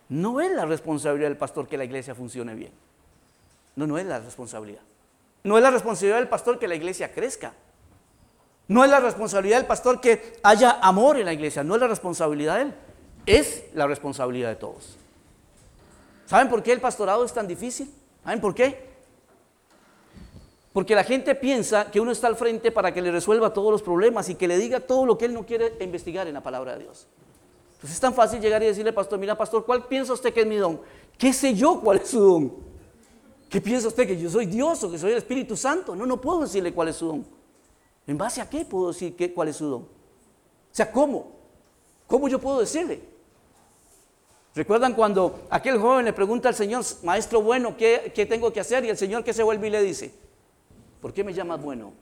No 0.09 0.41
es 0.41 0.51
la 0.51 0.65
responsabilidad 0.65 1.29
del 1.29 1.37
pastor 1.37 1.67
que 1.67 1.77
la 1.77 1.83
iglesia 1.83 2.15
funcione 2.15 2.55
bien. 2.55 2.71
No, 3.75 3.87
no 3.87 3.97
es 3.97 4.05
la 4.05 4.19
responsabilidad. 4.19 4.81
No 5.43 5.57
es 5.57 5.63
la 5.63 5.71
responsabilidad 5.71 6.17
del 6.17 6.27
pastor 6.27 6.59
que 6.59 6.67
la 6.67 6.75
iglesia 6.75 7.13
crezca. 7.13 7.53
No 8.67 8.83
es 8.83 8.91
la 8.91 8.99
responsabilidad 8.99 9.57
del 9.57 9.67
pastor 9.67 9.99
que 9.99 10.37
haya 10.43 10.79
amor 10.81 11.17
en 11.17 11.25
la 11.25 11.33
iglesia, 11.33 11.63
no 11.63 11.75
es 11.75 11.81
la 11.81 11.87
responsabilidad 11.87 12.57
de 12.57 12.61
él. 12.61 12.73
Es 13.25 13.63
la 13.73 13.87
responsabilidad 13.87 14.49
de 14.49 14.55
todos. 14.55 14.97
¿Saben 16.29 16.47
por 16.47 16.61
qué 16.61 16.71
el 16.71 16.79
pastorado 16.79 17.25
es 17.25 17.33
tan 17.33 17.47
difícil? 17.47 17.91
¿Saben 18.23 18.39
por 18.39 18.53
qué? 18.53 18.87
Porque 20.71 20.93
la 20.93 21.03
gente 21.03 21.33
piensa 21.33 21.89
que 21.89 21.99
uno 21.99 22.11
está 22.11 22.27
al 22.27 22.35
frente 22.35 22.71
para 22.71 22.93
que 22.93 23.01
le 23.01 23.11
resuelva 23.11 23.51
todos 23.51 23.71
los 23.71 23.81
problemas 23.81 24.29
y 24.29 24.35
que 24.35 24.47
le 24.47 24.55
diga 24.59 24.79
todo 24.79 25.07
lo 25.07 25.17
que 25.17 25.25
él 25.25 25.33
no 25.33 25.43
quiere 25.43 25.75
investigar 25.79 26.27
en 26.27 26.35
la 26.35 26.43
palabra 26.43 26.73
de 26.73 26.83
Dios. 26.83 27.07
Entonces 27.71 27.95
es 27.95 27.99
tan 27.99 28.13
fácil 28.13 28.39
llegar 28.39 28.61
y 28.61 28.67
decirle, 28.67 28.93
pastor, 28.93 29.17
mira, 29.17 29.35
pastor, 29.35 29.65
¿cuál 29.65 29.87
piensa 29.87 30.13
usted 30.13 30.31
que 30.31 30.41
es 30.41 30.45
mi 30.45 30.57
don? 30.57 30.79
¿Qué 31.17 31.33
sé 31.33 31.55
yo 31.55 31.81
cuál 31.81 31.97
es 31.97 32.09
su 32.09 32.19
don? 32.19 32.53
¿Qué 33.49 33.59
piensa 33.59 33.87
usted 33.87 34.05
que 34.05 34.15
yo 34.15 34.29
soy 34.29 34.45
Dios 34.45 34.83
o 34.83 34.91
que 34.91 34.99
soy 34.99 35.13
el 35.13 35.17
Espíritu 35.17 35.57
Santo? 35.57 35.95
No, 35.95 36.05
no 36.05 36.21
puedo 36.21 36.41
decirle 36.41 36.71
cuál 36.71 36.89
es 36.89 36.97
su 36.97 37.07
don. 37.07 37.25
¿En 38.05 38.19
base 38.19 38.39
a 38.39 38.47
qué 38.47 38.65
puedo 38.65 38.89
decir 38.89 39.33
cuál 39.33 39.47
es 39.47 39.55
su 39.55 39.65
don? 39.65 39.81
O 39.81 39.87
sea, 40.71 40.91
¿cómo? 40.91 41.31
¿Cómo 42.05 42.27
yo 42.27 42.37
puedo 42.37 42.59
decirle? 42.59 43.17
¿Recuerdan 44.55 44.93
cuando 44.93 45.47
aquel 45.49 45.77
joven 45.77 46.05
le 46.05 46.13
pregunta 46.13 46.49
al 46.49 46.55
Señor, 46.55 46.83
maestro 47.03 47.41
bueno, 47.41 47.77
¿qué, 47.77 48.11
¿qué, 48.15 48.25
tengo 48.25 48.51
que 48.51 48.59
hacer? 48.59 48.83
Y 48.83 48.89
el 48.89 48.97
Señor 48.97 49.23
que 49.23 49.33
se 49.33 49.43
vuelve 49.43 49.67
y 49.67 49.69
le 49.69 49.81
dice, 49.81 50.11
¿por 51.01 51.13
qué 51.13 51.23
me 51.23 51.33
llamas 51.33 51.61
bueno? 51.61 51.93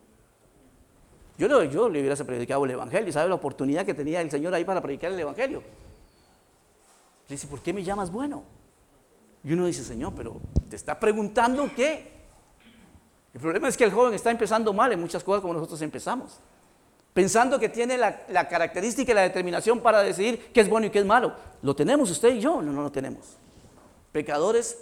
Yo, 1.37 1.47
le, 1.47 1.69
yo 1.69 1.89
le 1.89 1.99
hubiera 1.99 2.15
predicado 2.15 2.65
el 2.65 2.71
Evangelio, 2.71 3.11
¿sabe 3.13 3.29
la 3.29 3.35
oportunidad 3.35 3.85
que 3.85 3.93
tenía 3.93 4.21
el 4.21 4.31
Señor 4.31 4.53
ahí 4.53 4.65
para 4.65 4.81
predicar 4.81 5.11
el 5.11 5.19
Evangelio? 5.19 5.61
Le 7.27 7.35
dice, 7.35 7.47
¿por 7.47 7.61
qué 7.61 7.73
me 7.73 7.83
llamas 7.83 8.11
bueno? 8.11 8.43
Y 9.43 9.53
uno 9.53 9.65
dice, 9.65 9.83
Señor, 9.83 10.13
pero 10.15 10.39
te 10.69 10.75
está 10.75 10.99
preguntando 10.99 11.69
qué. 11.75 12.11
El 13.33 13.41
problema 13.41 13.67
es 13.67 13.77
que 13.77 13.83
el 13.83 13.91
joven 13.91 14.13
está 14.13 14.31
empezando 14.31 14.73
mal 14.73 14.91
en 14.93 14.99
muchas 14.99 15.23
cosas 15.23 15.41
como 15.41 15.53
nosotros 15.53 15.81
empezamos. 15.81 16.39
Pensando 17.17 17.59
que 17.59 17.67
tiene 17.67 17.97
la, 17.97 18.47
característica 18.47 19.11
y 19.11 19.15
la 19.15 19.23
determinación 19.23 19.79
para 19.79 20.03
decidir 20.03 20.51
qué 20.53 20.61
es 20.61 20.69
bueno 20.69 20.85
y 20.85 20.91
qué 20.91 20.99
es 20.99 21.05
malo. 21.07 21.33
¿Lo 21.63 21.75
tenemos 21.75 22.11
usted 22.11 22.35
y 22.35 22.39
yo? 22.39 22.61
No, 22.61 22.71
no 22.71 22.83
lo 22.83 22.91
tenemos. 22.91 23.37
Pecadores 24.11 24.77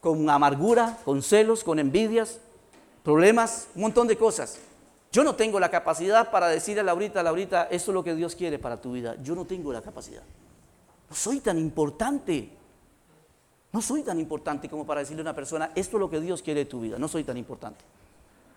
con 0.00 0.30
amargura, 0.30 0.98
con 1.04 1.24
celos, 1.24 1.64
con 1.64 1.80
envidias, 1.80 2.38
problemas, 3.02 3.66
un 3.74 3.82
montón 3.82 4.06
de 4.06 4.16
cosas. 4.16 4.60
Yo 5.10 5.24
no 5.24 5.34
tengo 5.34 5.58
la 5.58 5.72
capacidad 5.72 6.30
para 6.30 6.46
decirle 6.46 6.82
a 6.82 6.84
Laurita, 6.84 7.20
Laurita, 7.20 7.64
esto 7.64 7.90
es 7.90 7.94
lo 7.94 8.04
que 8.04 8.14
Dios 8.14 8.36
quiere 8.36 8.60
para 8.60 8.80
tu 8.80 8.92
vida. 8.92 9.16
Yo 9.20 9.34
no 9.34 9.44
tengo 9.44 9.72
la 9.72 9.82
capacidad. 9.82 10.22
No 11.10 11.16
soy 11.16 11.40
tan 11.40 11.58
importante. 11.58 12.48
No 13.72 13.82
soy 13.82 14.04
tan 14.04 14.20
importante 14.20 14.68
como 14.68 14.86
para 14.86 15.00
decirle 15.00 15.22
a 15.22 15.24
una 15.24 15.34
persona, 15.34 15.72
esto 15.74 15.96
es 15.96 16.00
lo 16.00 16.08
que 16.08 16.20
Dios 16.20 16.42
quiere 16.42 16.60
de 16.60 16.66
tu 16.66 16.80
vida. 16.80 16.96
No 16.96 17.08
soy 17.08 17.24
tan 17.24 17.38
importante. 17.38 17.84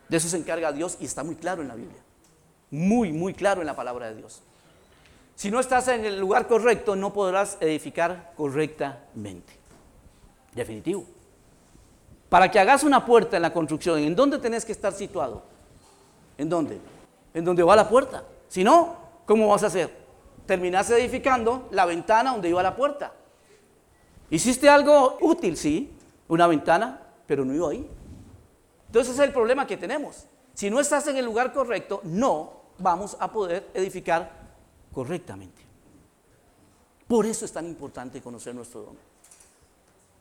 De 0.09 0.17
eso 0.17 0.29
se 0.29 0.37
encarga 0.37 0.71
Dios 0.71 0.97
y 0.99 1.05
está 1.05 1.23
muy 1.23 1.33
claro 1.33 1.63
en 1.63 1.69
la 1.69 1.75
Biblia. 1.75 2.03
Muy, 2.75 3.13
muy 3.13 3.33
claro 3.33 3.61
en 3.61 3.67
la 3.67 3.75
palabra 3.75 4.07
de 4.07 4.15
Dios. 4.15 4.41
Si 5.33 5.49
no 5.49 5.61
estás 5.61 5.87
en 5.87 6.03
el 6.03 6.19
lugar 6.19 6.45
correcto, 6.45 6.97
no 6.97 7.13
podrás 7.13 7.57
edificar 7.61 8.33
correctamente. 8.35 9.53
Definitivo. 10.53 11.05
Para 12.27 12.51
que 12.51 12.59
hagas 12.59 12.83
una 12.83 13.05
puerta 13.05 13.37
en 13.37 13.43
la 13.43 13.53
construcción, 13.53 13.99
¿en 13.99 14.13
dónde 14.13 14.39
tenés 14.39 14.65
que 14.65 14.73
estar 14.73 14.91
situado? 14.91 15.43
¿En 16.37 16.49
dónde? 16.49 16.81
En 17.33 17.45
donde 17.45 17.63
va 17.63 17.77
la 17.77 17.87
puerta. 17.87 18.25
Si 18.49 18.61
no, 18.61 18.97
¿cómo 19.25 19.47
vas 19.47 19.63
a 19.63 19.67
hacer? 19.67 19.89
Terminaste 20.45 20.99
edificando 20.99 21.69
la 21.71 21.85
ventana 21.85 22.33
donde 22.33 22.49
iba 22.49 22.61
la 22.61 22.75
puerta. 22.75 23.13
Hiciste 24.29 24.67
algo 24.67 25.17
útil, 25.21 25.55
sí, 25.55 25.93
una 26.27 26.45
ventana, 26.45 26.99
pero 27.25 27.45
no 27.45 27.53
iba 27.53 27.69
ahí. 27.69 27.89
Entonces 28.87 29.13
es 29.13 29.19
el 29.21 29.31
problema 29.31 29.65
que 29.65 29.77
tenemos. 29.77 30.25
Si 30.53 30.69
no 30.69 30.81
estás 30.81 31.07
en 31.07 31.15
el 31.15 31.23
lugar 31.23 31.53
correcto, 31.53 32.01
no 32.03 32.64
vamos 32.77 33.15
a 33.19 33.31
poder 33.31 33.69
edificar 33.73 34.31
correctamente. 34.93 35.61
Por 37.07 37.25
eso 37.25 37.45
es 37.45 37.51
tan 37.51 37.65
importante 37.65 38.21
conocer 38.21 38.55
nuestro 38.55 38.81
don. 38.81 38.97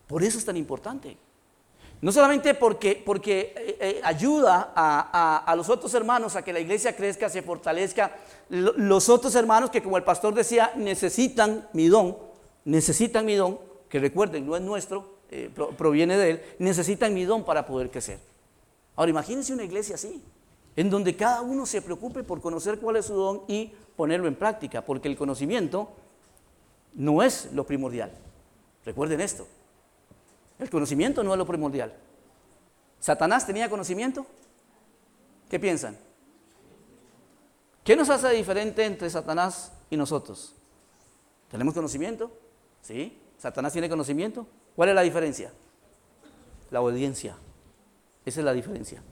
Por 0.06 0.22
eso 0.22 0.38
es 0.38 0.44
tan 0.44 0.56
importante. 0.56 1.16
No 2.00 2.12
solamente 2.12 2.52
porque, 2.52 3.02
porque 3.04 3.54
eh, 3.56 3.76
eh, 3.80 4.00
ayuda 4.04 4.72
a, 4.76 5.54
los 5.56 5.70
otros 5.70 5.94
hermanos 5.94 6.36
a 6.36 6.42
que 6.42 6.52
la 6.52 6.60
iglesia 6.60 6.94
crezca, 6.94 7.30
se 7.30 7.40
fortalezca. 7.40 8.14
Los 8.50 9.08
otros 9.08 9.34
hermanos 9.34 9.70
que 9.70 9.82
como 9.82 9.96
el 9.96 10.04
pastor 10.04 10.34
decía, 10.34 10.72
necesitan 10.76 11.66
mi 11.72 11.88
don, 11.88 12.18
necesitan 12.66 13.24
mi 13.24 13.36
don, 13.36 13.58
que 13.88 14.00
recuerden, 14.00 14.46
no 14.46 14.54
es 14.54 14.62
nuestro, 14.62 15.14
eh, 15.30 15.50
proviene 15.78 16.18
de 16.18 16.30
él, 16.30 16.42
necesitan 16.58 17.14
mi 17.14 17.24
don 17.24 17.42
para 17.44 17.64
poder 17.64 17.90
crecer. 17.90 18.18
Ahora 18.96 19.10
imagínense 19.10 19.54
una 19.54 19.64
iglesia 19.64 19.94
así, 19.94 20.22
en 20.76 20.90
donde 20.90 21.16
cada 21.16 21.42
uno 21.42 21.66
se 21.66 21.82
preocupe 21.82 22.22
por 22.22 22.40
conocer 22.40 22.78
cuál 22.80 22.96
es 22.96 23.06
su 23.06 23.14
don 23.14 23.42
y 23.48 23.72
ponerlo 23.96 24.26
en 24.26 24.34
práctica, 24.34 24.82
porque 24.82 25.08
el 25.08 25.16
conocimiento 25.16 25.90
no 26.94 27.22
es 27.22 27.52
lo 27.52 27.64
primordial. 27.64 28.10
Recuerden 28.84 29.20
esto, 29.20 29.46
el 30.58 30.70
conocimiento 30.70 31.22
no 31.22 31.32
es 31.32 31.38
lo 31.38 31.46
primordial. 31.46 31.92
¿Satanás 33.00 33.46
tenía 33.46 33.68
conocimiento? 33.68 34.26
¿Qué 35.48 35.60
piensan? 35.60 35.96
¿Qué 37.84 37.96
nos 37.96 38.08
hace 38.08 38.30
diferente 38.30 38.84
entre 38.84 39.10
Satanás 39.10 39.72
y 39.90 39.96
nosotros? 39.96 40.54
¿Tenemos 41.50 41.74
conocimiento? 41.74 42.30
¿Sí? 42.80 43.20
¿Satanás 43.38 43.72
tiene 43.72 43.88
conocimiento? 43.88 44.46
¿Cuál 44.74 44.88
es 44.88 44.94
la 44.94 45.02
diferencia? 45.02 45.52
La 46.70 46.80
obediencia. 46.80 47.36
Esa 48.24 48.40
es 48.40 48.44
la 48.44 48.54
diferencia. 48.54 49.02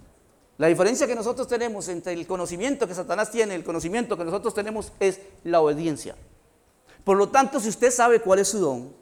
La 0.62 0.68
diferencia 0.68 1.08
que 1.08 1.16
nosotros 1.16 1.48
tenemos 1.48 1.88
entre 1.88 2.12
el 2.12 2.24
conocimiento 2.24 2.86
que 2.86 2.94
Satanás 2.94 3.32
tiene 3.32 3.52
y 3.52 3.56
el 3.56 3.64
conocimiento 3.64 4.16
que 4.16 4.24
nosotros 4.24 4.54
tenemos 4.54 4.92
es 5.00 5.18
la 5.42 5.60
obediencia. 5.60 6.14
Por 7.02 7.16
lo 7.16 7.30
tanto, 7.30 7.58
si 7.58 7.68
usted 7.68 7.90
sabe 7.90 8.20
cuál 8.20 8.38
es 8.38 8.46
su 8.46 8.60
don 8.60 8.94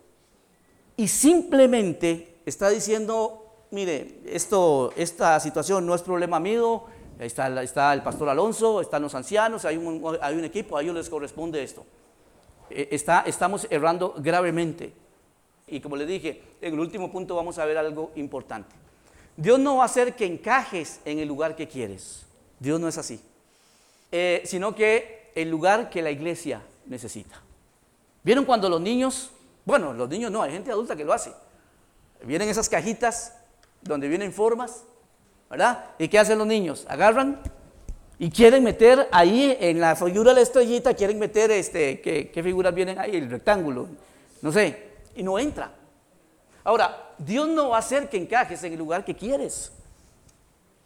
y 0.97 1.07
simplemente 1.07 2.41
está 2.47 2.71
diciendo, 2.71 3.45
mire, 3.73 4.23
esto, 4.25 4.95
esta 4.97 5.39
situación 5.39 5.85
no 5.85 5.95
es 5.95 6.01
problema 6.01 6.41
mío, 6.41 6.85
está, 7.19 7.63
está 7.63 7.93
el 7.93 8.03
pastor 8.03 8.31
Alonso, 8.31 8.81
están 8.81 9.03
los 9.03 9.15
ancianos, 9.15 9.67
hay 9.67 9.77
un, 9.77 10.45
equipo, 10.45 10.79
a 10.79 10.81
ellos 10.81 10.95
les 10.95 11.11
corresponde 11.11 11.63
esto. 11.63 11.85
E, 12.71 12.89
está, 12.91 13.25
estamos 13.27 13.67
errando 13.69 14.15
gravemente. 14.17 14.95
Y 15.67 15.81
como 15.81 15.97
le 15.97 16.07
dije, 16.07 16.43
en 16.63 16.73
el 16.73 16.81
último 16.81 17.13
punto 17.13 17.37
vamos 17.37 17.59
a 17.59 17.67
ver 17.67 17.77
algo 17.77 18.13
importante. 18.15 18.81
Dios 19.41 19.59
no 19.59 19.77
va 19.77 19.85
a 19.85 19.87
hacer 19.87 20.15
que 20.17 20.27
encajes 20.27 21.01
en 21.07 21.19
el 21.19 21.27
lugar 21.27 21.57
que 21.57 21.67
quieres. 21.67 22.27
Dios 22.59 22.79
no 22.79 22.89
es 22.89 22.99
así. 22.99 23.23
Eh, 24.13 24.43
sino 24.45 24.75
que 24.75 25.33
el 25.35 25.49
lugar 25.49 25.89
que 25.89 26.03
la 26.03 26.11
iglesia 26.11 26.61
necesita. 26.85 27.41
¿Vieron 28.23 28.45
cuando 28.45 28.69
los 28.69 28.83
niños, 28.83 29.31
bueno, 29.65 29.95
los 29.95 30.11
niños 30.11 30.31
no, 30.31 30.43
hay 30.43 30.53
gente 30.53 30.71
adulta 30.71 30.95
que 30.95 31.07
lo 31.07 31.15
hace. 31.15 31.33
Vienen 32.23 32.51
esas 32.51 32.69
cajitas 32.69 33.33
donde 33.81 34.09
vienen 34.09 34.31
formas, 34.31 34.85
¿verdad? 35.49 35.87
¿Y 35.99 36.09
qué 36.09 36.19
hacen 36.19 36.37
los 36.37 36.47
niños? 36.47 36.85
Agarran 36.87 37.41
y 38.19 38.29
quieren 38.29 38.63
meter 38.63 39.09
ahí 39.11 39.57
en 39.59 39.81
la 39.81 39.97
figura 39.97 40.33
de 40.33 40.35
la 40.35 40.41
estrellita, 40.43 40.93
quieren 40.93 41.19
meter, 41.19 41.51
este, 41.51 42.03
¿qué, 42.03 42.31
qué 42.31 42.43
figuras 42.43 42.75
vienen 42.75 42.99
ahí? 42.99 43.17
El 43.17 43.31
rectángulo, 43.31 43.89
no 44.43 44.53
sé, 44.53 44.91
y 45.17 45.23
no 45.23 45.39
entra. 45.39 45.80
Ahora, 46.71 47.15
Dios 47.19 47.49
no 47.49 47.71
va 47.71 47.77
a 47.79 47.81
hacer 47.81 48.09
que 48.09 48.17
encajes 48.17 48.63
en 48.63 48.75
el 48.75 48.79
lugar 48.79 49.05
que 49.05 49.17
quieres. 49.17 49.73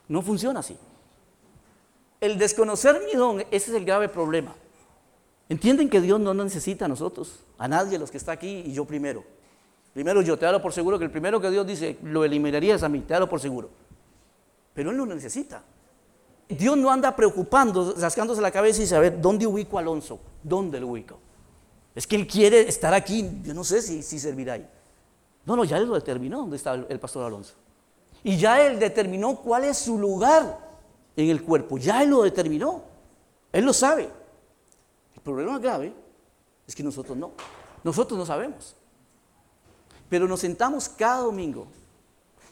No 0.09 0.23
funciona 0.23 0.61
así. 0.61 0.79
El 2.23 2.39
desconocer 2.39 3.03
mi 3.05 3.13
don, 3.13 3.41
ese 3.51 3.71
es 3.71 3.75
el 3.77 3.85
grave 3.85 4.09
problema. 4.09 4.55
Entienden 5.47 5.91
que 5.91 6.01
Dios 6.01 6.19
no 6.19 6.33
necesita 6.33 6.87
a 6.87 6.89
nosotros, 6.89 7.41
a 7.59 7.69
nadie 7.69 7.99
los 7.99 8.11
que 8.11 8.17
está 8.17 8.33
aquí 8.33 8.63
y 8.65 8.73
yo 8.73 8.87
primero. 8.87 9.25
Primero 9.93 10.23
yo 10.23 10.39
te 10.39 10.47
hablo 10.47 10.63
por 10.63 10.73
seguro 10.73 10.99
que 10.99 11.05
el 11.05 11.11
primero 11.11 11.39
que 11.39 11.51
Dios 11.51 11.67
dice, 11.67 11.99
lo 12.03 12.25
eliminarías 12.25 12.83
a 12.83 12.89
mí, 12.89 13.01
te 13.01 13.13
hablo 13.13 13.29
por 13.29 13.41
seguro. 13.41 13.69
Pero 14.73 14.91
Él 14.91 14.97
no 14.97 15.05
lo 15.05 15.15
necesita. 15.15 15.63
Dios 16.49 16.79
no 16.79 16.91
anda 16.91 17.15
preocupando, 17.15 17.95
rascándose 17.99 18.41
la 18.41 18.51
cabeza 18.51 18.83
y 18.83 18.87
saber 18.87 19.21
dónde 19.21 19.47
ubico 19.47 19.77
a 19.77 19.83
Alonso, 19.83 20.19
dónde 20.43 20.81
lo 20.81 20.89
ubico. 20.89 21.19
Es 21.95 22.07
que 22.07 22.17
Él 22.17 22.27
quiere 22.27 22.63
estar 22.71 22.95
aquí, 22.95 23.31
yo 23.43 23.53
no 23.53 23.65
sé 23.65 23.83
si, 23.83 24.03
si 24.03 24.19
servirá 24.19 24.55
ahí. 24.55 24.67
No, 25.47 25.57
no, 25.57 25.65
ya 25.65 25.77
Él 25.77 25.87
lo 25.87 25.95
determinó 25.95 26.39
dónde 26.39 26.57
está 26.57 26.75
el, 26.75 26.87
el 26.89 26.99
pastor 26.99 27.25
Alonso. 27.25 27.55
Y 28.23 28.37
ya 28.37 28.67
Él 28.67 28.79
determinó 28.79 29.37
cuál 29.37 29.65
es 29.65 29.79
su 29.79 29.99
lugar 29.99 30.59
en 31.17 31.31
el 31.31 31.43
cuerpo, 31.43 31.79
ya 31.79 32.03
Él 32.03 32.11
lo 32.11 32.23
determinó. 32.23 32.83
Él 33.53 33.65
lo 33.65 33.73
sabe. 33.73 34.11
El 35.15 35.23
problema 35.23 35.59
grave 35.59 35.95
es 36.67 36.75
que 36.75 36.83
nosotros 36.83 37.17
no. 37.17 37.33
Nosotros 37.85 38.19
no 38.19 38.27
sabemos. 38.27 38.75
Pero 40.09 40.27
nos 40.27 40.41
sentamos 40.41 40.89
cada 40.89 41.23
domingo. 41.23 41.67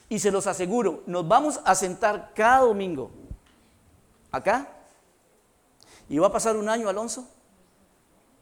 Y 0.08 0.18
se 0.18 0.30
los 0.30 0.46
aseguro, 0.46 1.02
nos 1.06 1.26
vamos 1.26 1.60
a 1.64 1.74
sentar 1.74 2.32
cada 2.34 2.60
domingo 2.60 3.10
acá. 4.30 4.68
Y 6.08 6.18
va 6.18 6.26
a 6.26 6.32
pasar 6.32 6.56
un 6.56 6.68
año, 6.68 6.88
Alonso. 6.88 7.26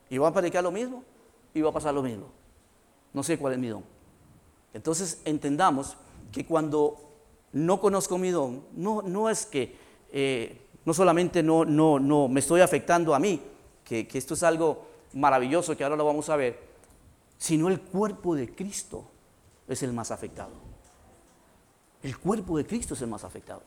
Y 0.08 0.18
va 0.18 0.28
a 0.28 0.32
predicar 0.32 0.62
lo 0.64 0.72
mismo. 0.72 1.04
Y 1.54 1.60
va 1.60 1.70
a 1.70 1.72
pasar 1.72 1.94
lo 1.94 2.02
mismo. 2.02 2.26
No 3.12 3.22
sé 3.22 3.38
cuál 3.38 3.54
es 3.54 3.58
mi 3.58 3.68
don. 3.68 3.84
Entonces 4.72 5.20
entendamos 5.24 5.96
que 6.32 6.46
cuando 6.46 6.96
no 7.52 7.80
conozco 7.80 8.18
mi 8.18 8.30
don, 8.30 8.64
no, 8.74 9.02
no 9.02 9.28
es 9.28 9.46
que 9.46 9.76
eh, 10.12 10.60
no 10.84 10.94
solamente 10.94 11.42
no, 11.42 11.64
no, 11.64 11.98
no 11.98 12.28
me 12.28 12.40
estoy 12.40 12.60
afectando 12.60 13.14
a 13.14 13.18
mí, 13.18 13.40
que, 13.84 14.06
que 14.06 14.18
esto 14.18 14.34
es 14.34 14.42
algo 14.42 14.86
maravilloso 15.12 15.76
que 15.76 15.82
ahora 15.82 15.96
lo 15.96 16.04
vamos 16.04 16.28
a 16.28 16.36
ver, 16.36 16.58
sino 17.38 17.68
el 17.68 17.80
cuerpo 17.80 18.34
de 18.34 18.54
Cristo 18.54 19.04
es 19.66 19.82
el 19.82 19.92
más 19.92 20.10
afectado. 20.10 20.52
El 22.02 22.18
cuerpo 22.18 22.56
de 22.56 22.66
Cristo 22.66 22.94
es 22.94 23.02
el 23.02 23.08
más 23.08 23.24
afectado. 23.24 23.62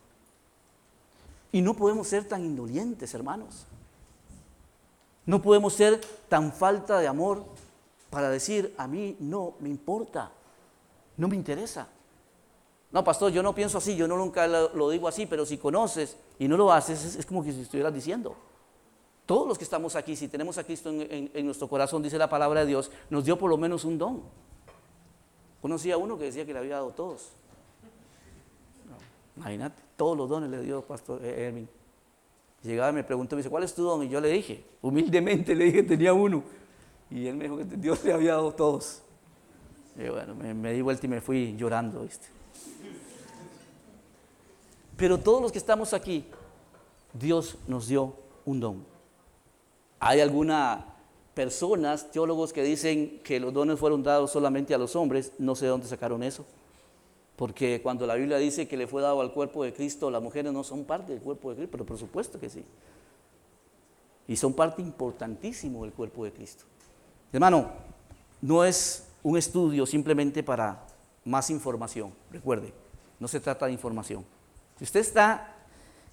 Y 1.52 1.62
no 1.62 1.76
podemos 1.76 2.08
ser 2.08 2.28
tan 2.28 2.44
indolientes, 2.44 3.14
hermanos. 3.14 3.66
No 5.26 5.42
podemos 5.42 5.74
ser 5.74 6.02
tan 6.28 6.52
falta 6.52 7.00
de 7.00 7.08
amor 7.08 7.46
para 8.10 8.30
decir, 8.30 8.74
a 8.78 8.88
mí 8.88 9.16
no 9.20 9.54
me 9.60 9.70
importa, 9.70 10.32
no 11.18 11.28
me 11.28 11.36
interesa. 11.36 11.88
No, 12.92 13.04
pastor, 13.04 13.32
yo 13.32 13.42
no 13.42 13.56
pienso 13.56 13.80
así, 13.80 13.96
yo 13.96 14.08
no 14.08 14.18
nunca 14.18 14.48
lo, 14.48 14.90
digo 14.90 15.08
así, 15.08 15.26
pero 15.26 15.46
si 15.46 15.58
conoces 15.58 16.16
y 16.38 16.48
no 16.48 16.58
lo 16.58 16.72
haces, 16.72 17.16
es, 17.16 17.26
como 17.26 17.44
que 17.44 17.52
si 17.52 17.62
estuvieras 17.62 17.94
diciendo. 17.94 18.36
Todos 19.26 19.48
los 19.48 19.58
que 19.58 19.64
estamos 19.64 19.96
aquí, 19.96 20.16
si 20.16 20.28
tenemos 20.28 20.58
a 20.58 20.64
Cristo 20.64 20.92
en, 20.92 21.46
nuestro 21.46 21.68
corazón, 21.68 22.04
dice 22.04 22.18
la 22.18 22.30
palabra 22.30 22.60
de 22.62 22.68
Dios, 22.68 22.92
nos 23.10 23.26
dio 23.26 23.38
por 23.38 23.50
lo 23.50 23.58
menos 23.58 23.84
un 23.84 23.98
don. 23.98 24.22
Conocí 25.62 25.92
a 25.92 25.98
uno 25.98 26.18
que 26.18 26.26
decía 26.26 26.46
que 26.46 26.54
le 26.54 26.60
había 26.60 26.76
dado 26.76 26.92
todos. 26.92 27.30
imagínate, 29.38 29.82
todos 29.96 30.16
los 30.18 30.30
dones 30.30 30.52
le 30.52 30.62
dio 30.62 30.82
Pastor 30.84 31.24
Hermin. 31.26 31.68
Llegaba 32.64 32.92
y 32.92 32.94
me 32.94 33.04
preguntó, 33.04 33.36
me 33.36 33.42
dice, 33.42 33.50
¿cuál 33.50 33.64
es 33.64 33.74
tu 33.74 33.84
don? 33.84 34.04
Y 34.04 34.10
yo 34.10 34.22
le 34.22 34.30
dije, 34.30 34.64
humildemente 34.82 35.56
le 35.56 35.66
dije 35.66 35.84
tenía 35.84 36.14
uno. 36.14 36.44
Y 37.10 37.28
él 37.28 37.36
me 37.36 37.46
dijo 37.46 37.58
que 37.58 37.64
Dios 37.64 38.04
le 38.04 38.14
había 38.14 38.34
dado 38.34 38.54
todos. 38.54 39.03
Y 39.98 40.10
bueno, 40.10 40.34
me, 40.36 40.74
di 40.74 40.82
vuelta 40.82 41.06
y 41.06 41.10
me 41.10 41.22
fui 41.22 41.56
llorando, 41.56 42.02
¿viste? 42.02 42.28
Pero 44.98 45.20
todos 45.20 45.42
los 45.42 45.52
que 45.52 45.58
estamos 45.58 45.94
aquí, 45.94 46.26
Dios 47.14 47.58
nos 47.68 47.88
dio 47.88 48.16
un 48.46 48.60
don. 48.60 48.86
Hay 50.00 50.20
algunas 50.20 50.84
personas, 51.34 52.12
teólogos, 52.12 52.54
que 52.54 52.64
dicen 52.64 53.20
que 53.24 53.40
los 53.40 53.54
dones 53.54 53.80
fueron 53.80 54.04
dados 54.04 54.32
solamente 54.32 54.74
a 54.74 54.78
los 54.78 54.96
hombres. 54.96 55.34
No 55.38 55.56
sé 55.56 55.66
de 55.66 55.72
dónde 55.72 55.88
sacaron 55.88 56.24
eso. 56.24 56.46
Porque 57.36 57.82
cuando 57.82 58.06
la 58.06 58.16
Biblia 58.16 58.38
dice 58.38 58.68
que 58.68 58.78
le 58.78 58.88
fue 58.88 59.02
dado 59.02 59.22
al 59.22 59.32
cuerpo 59.32 59.64
de 59.64 59.74
Cristo, 59.74 60.12
las 60.12 60.22
mujeres 60.22 60.52
no 60.54 60.64
son 60.64 60.86
parte 60.86 61.14
del 61.14 61.22
cuerpo 61.22 61.50
de 61.50 61.56
Cristo, 61.58 61.72
pero 61.72 61.86
por 61.86 61.98
supuesto 61.98 62.40
que 62.40 62.50
sí. 62.50 62.64
Y 64.28 64.36
son 64.36 64.54
parte 64.54 64.82
importantísimo 64.82 65.84
del 65.84 65.94
cuerpo 65.94 66.24
de 66.24 66.32
Cristo. 66.32 66.64
Hermano, 67.32 67.72
no 68.42 68.64
es 68.64 69.08
un 69.24 69.38
estudio 69.38 69.86
simplemente 69.86 70.44
para 70.44 70.86
más 71.26 71.50
información, 71.50 72.14
recuerde, 72.32 72.74
no 73.20 73.28
se 73.28 73.40
trata 73.40 73.66
de 73.66 73.72
información. 73.72 74.26
Si 74.78 74.84
usted 74.84 75.00
está 75.00 75.56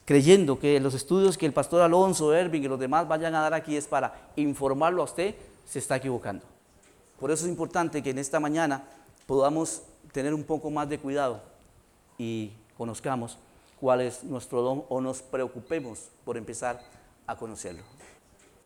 creyendo 0.05 0.59
que 0.59 0.79
los 0.81 0.95
estudios 0.95 1.37
que 1.37 1.47
el 1.47 1.53
pastor 1.53 1.83
Alonso, 1.83 2.33
Erving 2.33 2.65
y 2.65 2.69
los 2.69 2.79
demás 2.79 3.09
vayan 3.09 3.35
a 3.35 3.41
dar 3.41 3.55
aquí 3.55 3.77
es 3.77 3.87
para 3.87 4.31
informarlo 4.37 5.03
a 5.03 5.07
usted, 5.07 5.35
se 5.67 5.81
está 5.81 5.97
equivocando. 5.97 6.45
Por 7.19 7.31
eso 7.31 7.45
es 7.45 7.51
importante 7.51 8.03
que 8.03 8.11
en 8.11 8.19
esta 8.19 8.41
mañana 8.41 8.85
podamos 9.27 9.83
tener 10.13 10.33
un 10.33 10.45
poco 10.45 10.71
más 10.71 10.89
de 10.89 10.99
cuidado 10.99 11.41
y 12.19 12.53
conozcamos 12.77 13.39
cuál 13.81 14.03
es 14.03 14.25
nuestro 14.25 14.63
don 14.63 14.85
o 14.89 15.01
nos 15.01 15.23
preocupemos 15.23 16.09
por 16.25 16.37
empezar 16.37 16.81
a 17.27 17.37
conocerlo. 17.37 17.83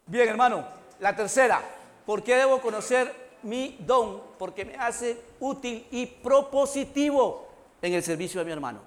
Bien, 0.07 0.29
hermano, 0.29 0.65
la 1.01 1.17
tercera, 1.17 1.61
¿por 2.05 2.23
qué 2.23 2.37
debo 2.37 2.61
conocer 2.61 3.24
mi 3.45 3.77
don? 3.81 4.21
Porque 4.39 4.65
me 4.65 4.75
hace 4.75 5.19
útil 5.41 5.87
y 5.91 6.07
propositivo 6.07 7.47
en 7.81 7.93
el 7.93 8.03
servicio 8.03 8.41
de 8.41 8.47
mi 8.47 8.53
hermano. 8.53 8.81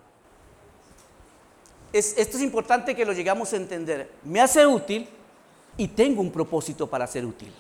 esto 1.93 2.37
es 2.37 2.41
importante 2.41 2.95
que 2.95 3.05
lo 3.05 3.13
llegamos 3.13 3.53
a 3.53 3.57
entender. 3.57 4.11
Me 4.23 4.41
hace 4.41 4.65
útil 4.65 5.07
y 5.77 5.87
tengo 5.87 6.21
un 6.21 6.31
propósito 6.31 6.87
para 6.87 7.07
ser 7.07 7.25
útil. 7.25 7.53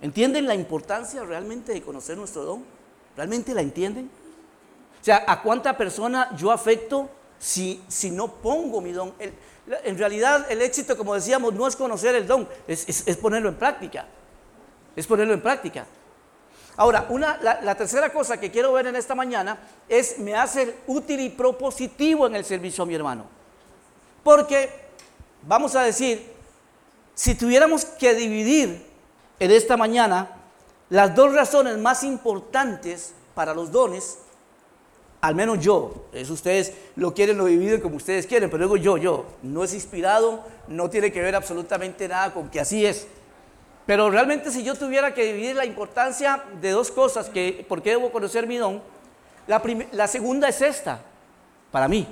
¿Entienden 0.00 0.46
la 0.46 0.54
importancia 0.54 1.22
realmente 1.22 1.72
de 1.72 1.82
conocer 1.82 2.16
nuestro 2.16 2.42
don? 2.42 2.64
¿Realmente 3.16 3.54
la 3.54 3.60
entienden? 3.60 4.10
O 5.00 5.04
sea, 5.04 5.24
¿a 5.26 5.42
cuánta 5.42 5.76
persona 5.76 6.34
yo 6.36 6.50
afecto 6.50 7.08
si, 7.38 7.82
si 7.88 8.10
no 8.10 8.28
pongo 8.28 8.80
mi 8.80 8.92
don? 8.92 9.12
en 9.84 9.98
realidad 9.98 10.46
el 10.50 10.60
éxito, 10.62 10.96
como 10.96 11.14
decíamos, 11.14 11.54
no 11.54 11.66
es 11.66 11.76
conocer 11.76 12.14
el 12.14 12.26
don, 12.26 12.48
es, 12.66 13.16
ponerlo 13.20 13.48
en 13.48 13.54
práctica. 13.56 14.06
Es 14.94 15.06
ponerlo 15.06 15.34
en 15.34 15.40
práctica. 15.40 15.86
Ahora, 16.76 17.06
una, 17.10 17.38
la, 17.42 17.60
la, 17.60 17.74
tercera 17.74 18.10
cosa 18.10 18.40
que 18.40 18.50
quiero 18.50 18.72
ver 18.72 18.86
en 18.86 18.96
esta 18.96 19.14
mañana 19.14 19.58
es 19.88 20.18
me 20.18 20.34
hace 20.34 20.76
útil 20.86 21.20
y 21.20 21.28
propositivo 21.28 22.26
en 22.26 22.36
el 22.36 22.44
servicio 22.44 22.84
a 22.84 22.86
mi 22.86 22.94
hermano. 22.94 23.26
Porque, 24.24 24.70
vamos 25.42 25.76
a 25.76 25.82
decir, 25.82 26.32
si 27.14 27.34
tuviéramos 27.34 27.84
que 27.84 28.14
dividir 28.14 28.86
en 29.38 29.50
esta 29.50 29.76
mañana 29.76 30.28
las 30.88 31.14
dos 31.14 31.32
razones 31.34 31.76
más 31.78 32.04
importantes 32.04 33.12
para 33.34 33.54
los 33.54 33.70
dones, 33.70 34.18
al 35.20 35.34
menos 35.34 35.60
yo, 35.60 36.06
es 36.12 36.30
ustedes 36.30 36.72
lo 36.96 37.14
quieren, 37.14 37.38
lo 37.38 37.46
dividen 37.46 37.80
como 37.80 37.96
ustedes 37.96 38.26
quieren, 38.26 38.50
pero 38.50 38.64
digo 38.64 38.76
yo, 38.76 38.96
yo, 38.96 39.26
no 39.42 39.62
es 39.62 39.72
inspirado, 39.72 40.44
no 40.68 40.90
tiene 40.90 41.12
que 41.12 41.20
ver 41.20 41.36
absolutamente 41.36 42.08
nada 42.08 42.34
con 42.34 42.48
que 42.50 42.60
así 42.60 42.84
es. 42.84 43.06
Pero 43.86 44.10
realmente 44.10 44.50
si 44.50 44.62
yo 44.62 44.74
tuviera 44.74 45.12
que 45.12 45.24
dividir 45.24 45.56
la 45.56 45.64
importancia 45.64 46.42
de 46.60 46.70
dos 46.70 46.90
cosas, 46.90 47.28
que, 47.28 47.64
¿por 47.68 47.82
qué 47.82 47.90
debo 47.90 48.12
conocer 48.12 48.46
mi 48.46 48.56
don? 48.56 48.80
La, 49.46 49.60
la 49.92 50.06
segunda 50.06 50.48
es 50.48 50.62
esta, 50.62 51.00
para 51.70 51.88
mí. 51.88 52.06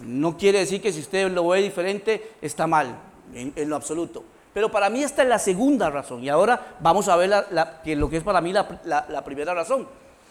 No 0.00 0.36
quiere 0.36 0.60
decir 0.60 0.80
que 0.80 0.92
si 0.92 1.00
usted 1.00 1.30
lo 1.30 1.48
ve 1.48 1.62
diferente 1.62 2.32
está 2.40 2.66
mal, 2.66 2.96
en 3.32 3.68
lo 3.68 3.76
absoluto. 3.76 4.24
Pero 4.54 4.70
para 4.70 4.88
mí 4.88 5.02
esta 5.02 5.22
es 5.24 5.28
la 5.28 5.40
segunda 5.40 5.90
razón. 5.90 6.22
Y 6.22 6.28
ahora 6.28 6.76
vamos 6.78 7.08
a 7.08 7.16
ver 7.16 7.28
lo 7.84 8.08
que 8.08 8.16
es 8.16 8.22
para 8.22 8.40
mí 8.40 8.52
la, 8.52 9.24
primera 9.24 9.52
razón. 9.52 9.86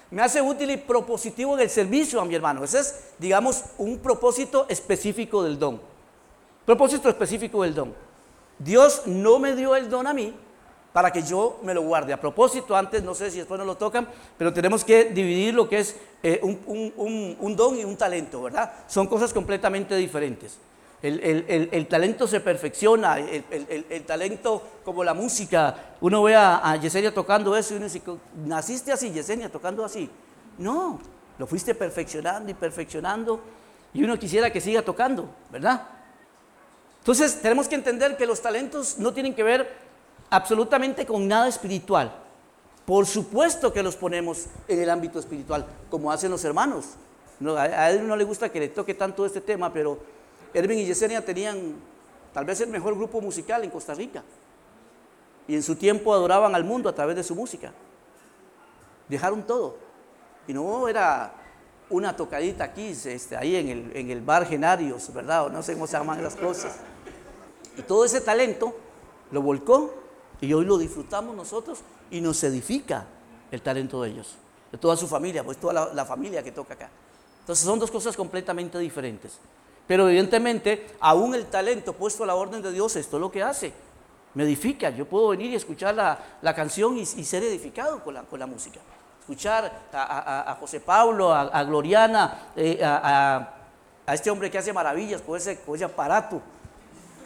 Me 0.10 0.22
hace 0.22 0.42
útil 0.42 0.72
y 0.72 0.78
propositivo 0.78 1.56
en 1.56 1.62
el 1.62 1.70
servicio 1.70 2.22
a 2.22 2.26
mi 2.26 2.34
hermano. 2.34 2.64
Ese 2.64 2.80
es, 2.80 3.14
digamos, 3.20 3.66
un 3.78 4.00
propósito 4.00 4.66
específico 4.70 5.44
del 5.44 5.60
don. 5.60 5.82
Propósito 6.66 7.10
específico 7.10 7.64
del 7.64 7.76
don. 7.76 7.94
Dios 8.58 9.04
no 9.08 9.40
me 9.40 9.56
dio 9.56 9.76
el 9.76 9.90
don 9.90 10.08
a 10.08 10.14
mí 10.14 10.34
para 10.94 11.12
que 11.12 11.24
yo 11.24 11.60
me 11.64 11.74
lo 11.74 11.82
guarde. 11.82 12.14
A 12.14 12.22
propósito, 12.22 12.76
antes, 12.76 13.04
no 13.04 13.14
sé 13.14 13.30
si 13.32 13.40
después 13.40 13.60
no 13.60 13.66
lo 13.66 13.76
tocan, 13.76 14.08
pero 14.38 14.54
tenemos 14.54 14.86
que 14.86 15.06
dividir 15.06 15.54
lo 15.54 15.68
que 15.68 15.80
es 15.80 15.96
eh, 16.22 16.40
un 16.44 17.56
don 17.58 17.78
y 17.78 17.84
un 17.84 17.98
talento, 17.98 18.44
¿verdad? 18.44 18.72
Son 18.88 19.08
cosas 19.08 19.34
completamente 19.34 19.96
diferentes. 19.96 20.58
El, 21.04 21.88
talento 21.90 22.28
se 22.28 22.40
perfecciona, 22.40 23.18
el, 23.20 24.06
talento 24.06 24.64
como 24.86 25.04
la 25.04 25.14
música. 25.14 25.96
Uno 26.00 26.24
ve 26.24 26.34
a, 26.34 26.78
Yesenia 26.78 27.14
tocando 27.14 27.58
eso 27.58 27.74
y 27.74 27.78
uno 27.78 27.88
dice, 27.88 28.02
¿naciste 28.46 28.94
así, 28.94 29.12
Yesenia, 29.12 29.52
tocando 29.52 29.84
así? 29.84 30.10
No, 30.58 31.02
lo 31.38 31.46
fuiste 31.46 31.76
perfeccionando 31.76 32.50
y 32.52 32.54
perfeccionando 32.54 33.42
y 33.94 34.02
uno 34.02 34.18
quisiera 34.18 34.50
que 34.50 34.62
siga 34.62 34.82
tocando, 34.82 35.30
¿verdad? 35.52 35.90
Entonces 37.00 37.42
tenemos 37.42 37.68
que 37.68 37.76
entender 37.76 38.16
que 38.16 38.26
los 38.26 38.42
talentos 38.42 38.98
no 38.98 39.12
tienen 39.14 39.36
que 39.36 39.44
ver 39.44 39.83
absolutamente 40.34 41.06
con 41.06 41.28
nada 41.28 41.48
espiritual. 41.48 42.12
Por 42.88 43.06
supuesto 43.06 43.72
que 43.72 43.84
los 43.84 43.96
ponemos 43.96 44.48
en 44.68 44.82
el 44.82 44.90
ámbito 44.90 45.20
espiritual, 45.20 45.64
como 45.92 46.12
hacen 46.12 46.32
los 46.32 46.44
hermanos. 46.44 46.86
a 47.56 47.92
él 47.92 48.08
no 48.08 48.16
le 48.16 48.24
gusta 48.24 48.50
que 48.50 48.60
le 48.60 48.70
toque 48.70 48.96
tanto 48.96 49.28
este 49.28 49.42
tema, 49.42 49.72
pero 49.72 50.00
Erwin 50.52 50.80
y 50.80 50.86
Yesenia 50.86 51.24
tenían 51.24 51.76
tal 52.34 52.46
vez 52.46 52.60
el 52.62 52.70
mejor 52.70 52.96
grupo 52.96 53.22
musical 53.22 53.64
en 53.64 53.70
Costa 53.70 53.94
Rica. 53.94 54.24
Y 55.48 55.54
en 55.54 55.62
su 55.62 55.76
tiempo 55.76 56.12
adoraban 56.12 56.56
al 56.56 56.64
mundo 56.64 56.90
a 56.90 56.96
través 56.96 57.16
de 57.16 57.24
su 57.24 57.36
música. 57.36 57.72
Dejaron 59.08 59.44
todo. 59.44 59.78
Y 60.48 60.54
no 60.54 60.88
era 60.88 61.32
una 61.92 62.16
tocadita 62.16 62.64
aquí, 62.64 62.88
este, 62.88 63.38
ahí 63.38 63.56
en 63.56 63.70
el, 63.70 63.96
en 63.96 64.10
el 64.10 64.22
bar 64.22 64.48
Genarios, 64.48 65.14
¿verdad? 65.14 65.46
O 65.46 65.50
no 65.50 65.62
sé 65.62 65.74
cómo 65.74 65.86
se 65.86 65.96
llaman 65.96 66.24
las 66.24 66.36
cosas. 66.36 66.78
Y 67.78 67.84
todo 67.84 68.04
ese 68.04 68.20
talento 68.20 68.76
lo 69.30 69.44
volcó 69.44 70.03
y 70.44 70.54
hoy 70.54 70.66
lo 70.66 70.78
disfrutamos 70.78 71.36
nosotros 71.36 71.80
y 72.12 72.20
nos 72.20 72.44
edifica 72.44 73.06
el 73.50 73.62
talento 73.62 74.02
de 74.02 74.10
ellos, 74.10 74.36
de 74.72 74.78
toda 74.78 74.98
su 74.98 75.08
familia, 75.08 75.44
pues 75.44 75.58
toda 75.58 75.94
la 75.94 76.06
familia 76.06 76.44
que 76.44 76.52
toca 76.52 76.74
acá. 76.74 76.90
Entonces 77.40 77.66
son 77.66 77.80
dos 77.80 77.90
cosas 77.90 78.16
completamente 78.18 78.78
diferentes. 78.80 79.40
Pero 79.88 80.08
evidentemente, 80.08 80.96
aún 81.00 81.34
el 81.36 81.46
talento 81.46 81.94
puesto 81.94 82.24
a 82.24 82.28
la 82.28 82.36
orden 82.36 82.62
de 82.62 82.72
Dios, 82.72 82.96
esto 82.96 83.18
es 83.18 83.22
lo 83.22 83.32
que 83.32 83.44
hace. 83.44 83.74
Me 84.34 84.44
edifica. 84.44 84.90
Yo 84.90 85.06
puedo 85.06 85.30
venir 85.30 85.52
y 85.52 85.56
escuchar 85.56 85.96
la, 85.96 86.56
canción 86.56 86.98
y, 86.98 87.06
ser 87.06 87.44
edificado 87.44 88.04
con 88.04 88.14
la, 88.14 88.24
con 88.24 88.40
la 88.40 88.48
música. 88.48 88.80
Escuchar 89.22 89.88
a, 89.94 90.58
José 90.60 90.82
Pablo, 90.82 91.34
a, 91.34 91.64
Gloriana, 91.64 92.52
eh, 92.56 92.80
a, 92.84 93.54
este 94.08 94.30
hombre 94.30 94.52
que 94.52 94.58
hace 94.58 94.74
maravillas 94.74 95.22
con 95.22 95.38
ese, 95.38 95.60
con 95.62 95.76
ese 95.76 95.86
aparato. 95.86 96.42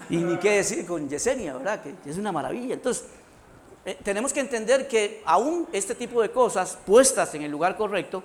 Y 0.09 0.17
ni 0.17 0.37
qué 0.37 0.57
decir 0.57 0.85
con 0.85 1.09
Yesenia, 1.09 1.53
¿verdad? 1.53 1.81
Que 1.81 2.09
es 2.09 2.17
una 2.17 2.31
maravilla. 2.31 2.73
Entonces, 2.73 3.05
eh, 3.85 3.97
tenemos 4.03 4.33
que 4.33 4.39
entender 4.39 4.87
que 4.87 5.21
aún 5.25 5.67
este 5.71 5.95
tipo 5.95 6.21
de 6.21 6.31
cosas 6.31 6.77
puestas 6.85 7.33
en 7.35 7.43
el 7.43 7.51
lugar 7.51 7.77
correcto 7.77 8.23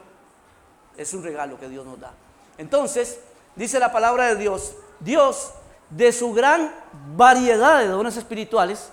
es 0.96 1.14
un 1.14 1.22
regalo 1.22 1.58
que 1.58 1.68
Dios 1.68 1.86
nos 1.86 2.00
da. 2.00 2.12
Entonces, 2.58 3.20
dice 3.56 3.78
la 3.78 3.92
palabra 3.92 4.26
de 4.26 4.36
Dios, 4.36 4.74
Dios 5.00 5.52
de 5.90 6.12
su 6.12 6.32
gran 6.32 6.72
variedad 7.16 7.80
de 7.80 7.88
dones 7.88 8.16
espirituales, 8.16 8.90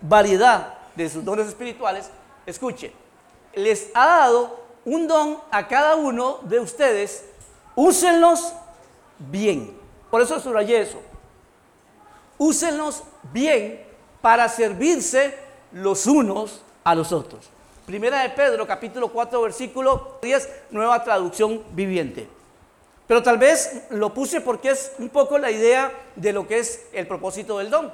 variedad 0.00 0.74
de 0.94 1.08
sus 1.08 1.24
dones 1.24 1.48
espirituales, 1.48 2.10
escuche, 2.46 2.92
les 3.54 3.90
ha 3.94 4.06
dado 4.06 4.66
un 4.84 5.08
don 5.08 5.38
a 5.50 5.66
cada 5.66 5.96
uno 5.96 6.38
de 6.42 6.60
ustedes, 6.60 7.24
úsenlos 7.74 8.52
bien. 9.18 9.76
Por 10.10 10.22
eso 10.22 10.38
subrayé 10.40 10.80
eso. 10.80 11.00
Úsenlos 12.38 13.02
bien 13.32 13.84
para 14.20 14.48
servirse 14.48 15.34
los 15.72 16.06
unos 16.06 16.62
a 16.84 16.94
los 16.94 17.12
otros. 17.12 17.48
Primera 17.86 18.22
de 18.22 18.30
Pedro, 18.30 18.66
capítulo 18.66 19.12
4, 19.12 19.40
versículo 19.42 20.18
10, 20.20 20.48
nueva 20.70 21.02
traducción 21.04 21.62
viviente. 21.72 22.28
Pero 23.06 23.22
tal 23.22 23.38
vez 23.38 23.84
lo 23.90 24.12
puse 24.12 24.40
porque 24.40 24.70
es 24.70 24.92
un 24.98 25.08
poco 25.08 25.38
la 25.38 25.50
idea 25.50 25.92
de 26.16 26.32
lo 26.32 26.48
que 26.48 26.58
es 26.58 26.86
el 26.92 27.06
propósito 27.06 27.58
del 27.58 27.70
don. 27.70 27.92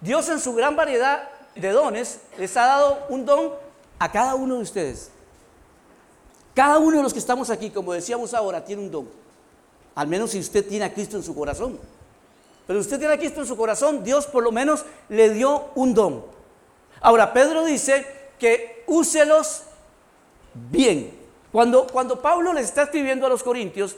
Dios 0.00 0.28
en 0.28 0.40
su 0.40 0.54
gran 0.54 0.76
variedad 0.76 1.30
de 1.54 1.70
dones 1.70 2.20
les 2.36 2.56
ha 2.56 2.66
dado 2.66 3.06
un 3.08 3.24
don 3.24 3.54
a 3.98 4.12
cada 4.12 4.34
uno 4.34 4.56
de 4.56 4.62
ustedes. 4.62 5.10
Cada 6.52 6.78
uno 6.78 6.98
de 6.98 7.02
los 7.02 7.12
que 7.12 7.18
estamos 7.18 7.48
aquí, 7.50 7.70
como 7.70 7.94
decíamos 7.94 8.34
ahora, 8.34 8.64
tiene 8.64 8.82
un 8.82 8.90
don. 8.90 9.08
Al 9.94 10.06
menos 10.06 10.32
si 10.32 10.38
usted 10.38 10.66
tiene 10.66 10.84
a 10.84 10.92
Cristo 10.92 11.16
en 11.16 11.22
su 11.22 11.34
corazón. 11.34 11.78
Pero 12.66 12.80
usted 12.80 12.98
tiene 12.98 13.14
a 13.14 13.18
Cristo 13.18 13.40
en 13.40 13.46
su 13.46 13.56
corazón, 13.56 14.02
Dios 14.02 14.26
por 14.26 14.42
lo 14.42 14.52
menos 14.52 14.84
le 15.08 15.30
dio 15.30 15.70
un 15.74 15.94
don. 15.94 16.24
Ahora, 17.00 17.32
Pedro 17.32 17.64
dice 17.64 18.06
que 18.38 18.84
úselos 18.86 19.62
bien. 20.54 21.18
Cuando, 21.52 21.86
cuando 21.86 22.20
Pablo 22.20 22.52
les 22.52 22.64
está 22.64 22.84
escribiendo 22.84 23.26
a 23.26 23.28
los 23.28 23.42
corintios, 23.42 23.96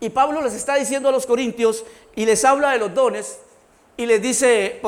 y 0.00 0.10
Pablo 0.10 0.40
les 0.40 0.54
está 0.54 0.76
diciendo 0.76 1.08
a 1.08 1.12
los 1.12 1.26
corintios 1.26 1.84
y 2.14 2.24
les 2.24 2.44
habla 2.44 2.70
de 2.70 2.78
los 2.78 2.94
dones 2.94 3.38
y 3.96 4.06
les 4.06 4.22
dice 4.22 4.80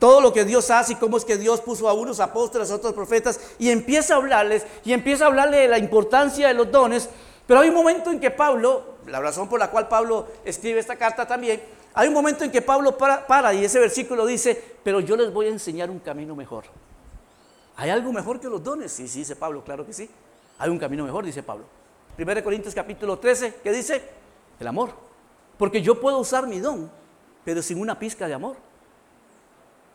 todo 0.00 0.20
lo 0.20 0.32
que 0.32 0.44
Dios 0.44 0.70
hace 0.70 0.94
y 0.94 0.96
cómo 0.96 1.16
es 1.16 1.24
que 1.24 1.36
Dios 1.36 1.60
puso 1.60 1.88
a 1.88 1.92
unos 1.92 2.18
apóstoles, 2.18 2.70
a 2.70 2.74
otros 2.74 2.92
profetas 2.92 3.40
y 3.58 3.70
empieza 3.70 4.14
a 4.14 4.16
hablarles 4.16 4.66
y 4.84 4.92
empieza 4.92 5.24
a 5.24 5.26
hablarle 5.28 5.58
de 5.58 5.68
la 5.68 5.78
importancia 5.78 6.48
de 6.48 6.54
los 6.54 6.70
dones. 6.72 7.08
Pero 7.46 7.60
hay 7.60 7.68
un 7.68 7.76
momento 7.76 8.10
en 8.10 8.18
que 8.18 8.32
Pablo, 8.32 8.96
la 9.06 9.20
razón 9.20 9.48
por 9.48 9.60
la 9.60 9.70
cual 9.70 9.86
Pablo 9.86 10.26
escribe 10.44 10.80
esta 10.80 10.96
carta 10.96 11.26
también, 11.26 11.62
hay 11.98 12.06
un 12.06 12.14
momento 12.14 12.44
en 12.44 12.52
que 12.52 12.62
Pablo 12.62 12.96
para, 12.96 13.52
y 13.54 13.64
ese 13.64 13.80
versículo 13.80 14.24
dice, 14.24 14.76
pero 14.84 15.00
yo 15.00 15.16
les 15.16 15.32
voy 15.32 15.46
a 15.46 15.48
enseñar 15.48 15.90
un 15.90 15.98
camino 15.98 16.36
mejor. 16.36 16.66
¿Hay 17.74 17.90
algo 17.90 18.12
mejor 18.12 18.38
que 18.38 18.46
los 18.46 18.62
dones? 18.62 18.92
Sí, 18.92 19.08
sí, 19.08 19.18
dice 19.18 19.34
Pablo, 19.34 19.64
claro 19.64 19.84
que 19.84 19.92
sí. 19.92 20.08
Hay 20.60 20.70
un 20.70 20.78
camino 20.78 21.04
mejor, 21.04 21.24
dice 21.24 21.42
Pablo. 21.42 21.64
1 22.16 22.44
Corintios 22.44 22.72
capítulo 22.72 23.18
13, 23.18 23.56
¿qué 23.64 23.72
dice? 23.72 24.00
El 24.60 24.68
amor. 24.68 24.92
Porque 25.58 25.82
yo 25.82 26.00
puedo 26.00 26.18
usar 26.18 26.46
mi 26.46 26.60
don, 26.60 26.88
pero 27.44 27.62
sin 27.62 27.80
una 27.80 27.98
pizca 27.98 28.28
de 28.28 28.34
amor. 28.34 28.54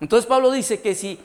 Entonces 0.01 0.27
Pablo 0.27 0.51
dice 0.51 0.81
que 0.81 0.95
si 0.95 1.17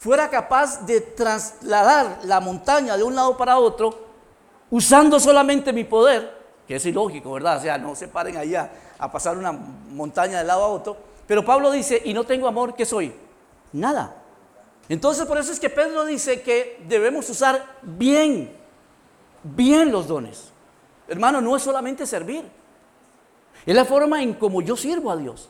fuera 0.00 0.28
capaz 0.30 0.84
de 0.84 1.00
trasladar 1.00 2.18
la 2.24 2.40
montaña 2.40 2.96
de 2.96 3.04
un 3.04 3.14
lado 3.14 3.36
para 3.36 3.56
otro, 3.56 4.04
usando 4.68 5.20
solamente 5.20 5.72
mi 5.72 5.84
poder, 5.84 6.43
que 6.66 6.76
es 6.76 6.86
ilógico, 6.86 7.32
¿verdad? 7.32 7.58
O 7.58 7.60
sea, 7.60 7.78
no 7.78 7.94
se 7.94 8.08
paren 8.08 8.36
allá 8.36 8.70
a 8.98 9.10
pasar 9.10 9.36
una 9.36 9.52
montaña 9.52 10.38
de 10.38 10.44
lado 10.44 10.64
a 10.64 10.68
otro. 10.68 10.96
Pero 11.26 11.44
Pablo 11.44 11.70
dice, 11.70 12.00
y 12.04 12.14
no 12.14 12.24
tengo 12.24 12.48
amor, 12.48 12.74
¿qué 12.74 12.84
soy? 12.84 13.14
Nada. 13.72 14.16
Entonces 14.88 15.26
por 15.26 15.38
eso 15.38 15.52
es 15.52 15.60
que 15.60 15.70
Pedro 15.70 16.04
dice 16.04 16.42
que 16.42 16.82
debemos 16.86 17.28
usar 17.30 17.64
bien, 17.82 18.54
bien 19.42 19.90
los 19.90 20.06
dones. 20.06 20.50
Hermano, 21.08 21.40
no 21.40 21.56
es 21.56 21.62
solamente 21.62 22.06
servir. 22.06 22.44
Es 23.64 23.74
la 23.74 23.84
forma 23.84 24.22
en 24.22 24.34
como 24.34 24.60
yo 24.60 24.76
sirvo 24.76 25.10
a 25.10 25.16
Dios. 25.16 25.48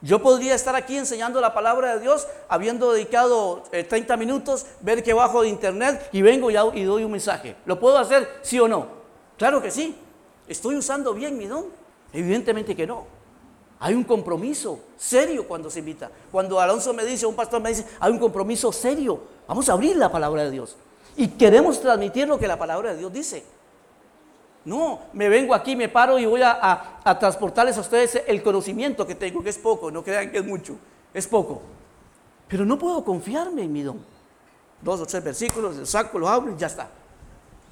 Yo 0.00 0.20
podría 0.20 0.54
estar 0.54 0.74
aquí 0.74 0.96
enseñando 0.96 1.40
la 1.40 1.54
palabra 1.54 1.94
de 1.94 2.00
Dios, 2.00 2.26
habiendo 2.48 2.92
dedicado 2.92 3.62
30 3.70 4.14
eh, 4.14 4.16
minutos, 4.16 4.66
ver 4.80 5.02
que 5.02 5.12
bajo 5.12 5.42
de 5.42 5.48
internet 5.48 6.08
y 6.10 6.22
vengo 6.22 6.50
y, 6.50 6.56
y 6.56 6.84
doy 6.84 7.04
un 7.04 7.12
mensaje. 7.12 7.56
¿Lo 7.66 7.78
puedo 7.78 7.98
hacer, 7.98 8.28
sí 8.42 8.58
o 8.58 8.66
no? 8.66 9.01
Claro 9.42 9.60
que 9.60 9.72
sí. 9.72 9.92
¿Estoy 10.46 10.76
usando 10.76 11.12
bien 11.12 11.36
mi 11.36 11.46
don? 11.46 11.64
Evidentemente 12.12 12.76
que 12.76 12.86
no. 12.86 13.06
Hay 13.80 13.92
un 13.92 14.04
compromiso 14.04 14.78
serio 14.96 15.48
cuando 15.48 15.68
se 15.68 15.80
invita. 15.80 16.12
Cuando 16.30 16.60
Alonso 16.60 16.94
me 16.94 17.04
dice, 17.04 17.26
un 17.26 17.34
pastor 17.34 17.60
me 17.60 17.70
dice, 17.70 17.84
hay 17.98 18.12
un 18.12 18.20
compromiso 18.20 18.70
serio. 18.70 19.20
Vamos 19.48 19.68
a 19.68 19.72
abrir 19.72 19.96
la 19.96 20.12
palabra 20.12 20.44
de 20.44 20.52
Dios. 20.52 20.76
Y 21.16 21.26
queremos 21.26 21.80
transmitir 21.80 22.28
lo 22.28 22.38
que 22.38 22.46
la 22.46 22.56
palabra 22.56 22.92
de 22.92 23.00
Dios 23.00 23.12
dice. 23.12 23.42
No, 24.64 25.00
me 25.12 25.28
vengo 25.28 25.56
aquí, 25.56 25.74
me 25.74 25.88
paro 25.88 26.20
y 26.20 26.24
voy 26.24 26.42
a, 26.44 27.00
transportarles 27.18 27.76
a 27.78 27.80
ustedes 27.80 28.22
el 28.28 28.44
conocimiento 28.44 29.04
que 29.04 29.16
tengo, 29.16 29.42
que 29.42 29.50
es 29.50 29.58
poco, 29.58 29.90
no 29.90 30.04
crean 30.04 30.30
que 30.30 30.38
es 30.38 30.44
mucho, 30.44 30.76
es 31.12 31.26
poco. 31.26 31.62
Pero 32.46 32.64
no 32.64 32.78
puedo 32.78 33.04
confiarme 33.04 33.64
en 33.64 33.72
mi 33.72 33.82
don. 33.82 34.04
Dos 34.80 35.00
o 35.00 35.06
tres 35.06 35.24
versículos, 35.24 35.78
lo 35.78 35.84
saco, 35.84 36.16
lo 36.16 36.28
abro 36.28 36.52
y 36.52 36.56
ya 36.56 36.68
está. 36.68 37.01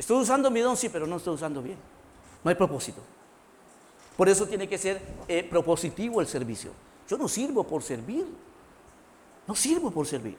Estoy 0.00 0.22
usando 0.22 0.50
mi 0.50 0.60
don, 0.60 0.78
sí, 0.78 0.88
pero 0.88 1.06
no 1.06 1.16
estoy 1.16 1.34
usando 1.34 1.60
bien. 1.60 1.76
No 2.42 2.48
hay 2.48 2.54
propósito. 2.54 3.02
Por 4.16 4.30
eso 4.30 4.46
tiene 4.46 4.66
que 4.66 4.78
ser 4.78 4.98
eh, 5.28 5.44
propositivo 5.44 6.22
el 6.22 6.26
servicio. 6.26 6.70
Yo 7.06 7.18
no 7.18 7.28
sirvo 7.28 7.64
por 7.64 7.82
servir. 7.82 8.26
No 9.46 9.54
sirvo 9.54 9.90
por 9.90 10.06
servir. 10.06 10.38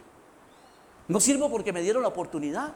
No 1.07 1.19
sirvo 1.19 1.47
porque 1.51 1.71
me 1.71 1.83
dieron 1.83 2.01
la 2.01 2.07
oportunidad. 2.07 2.73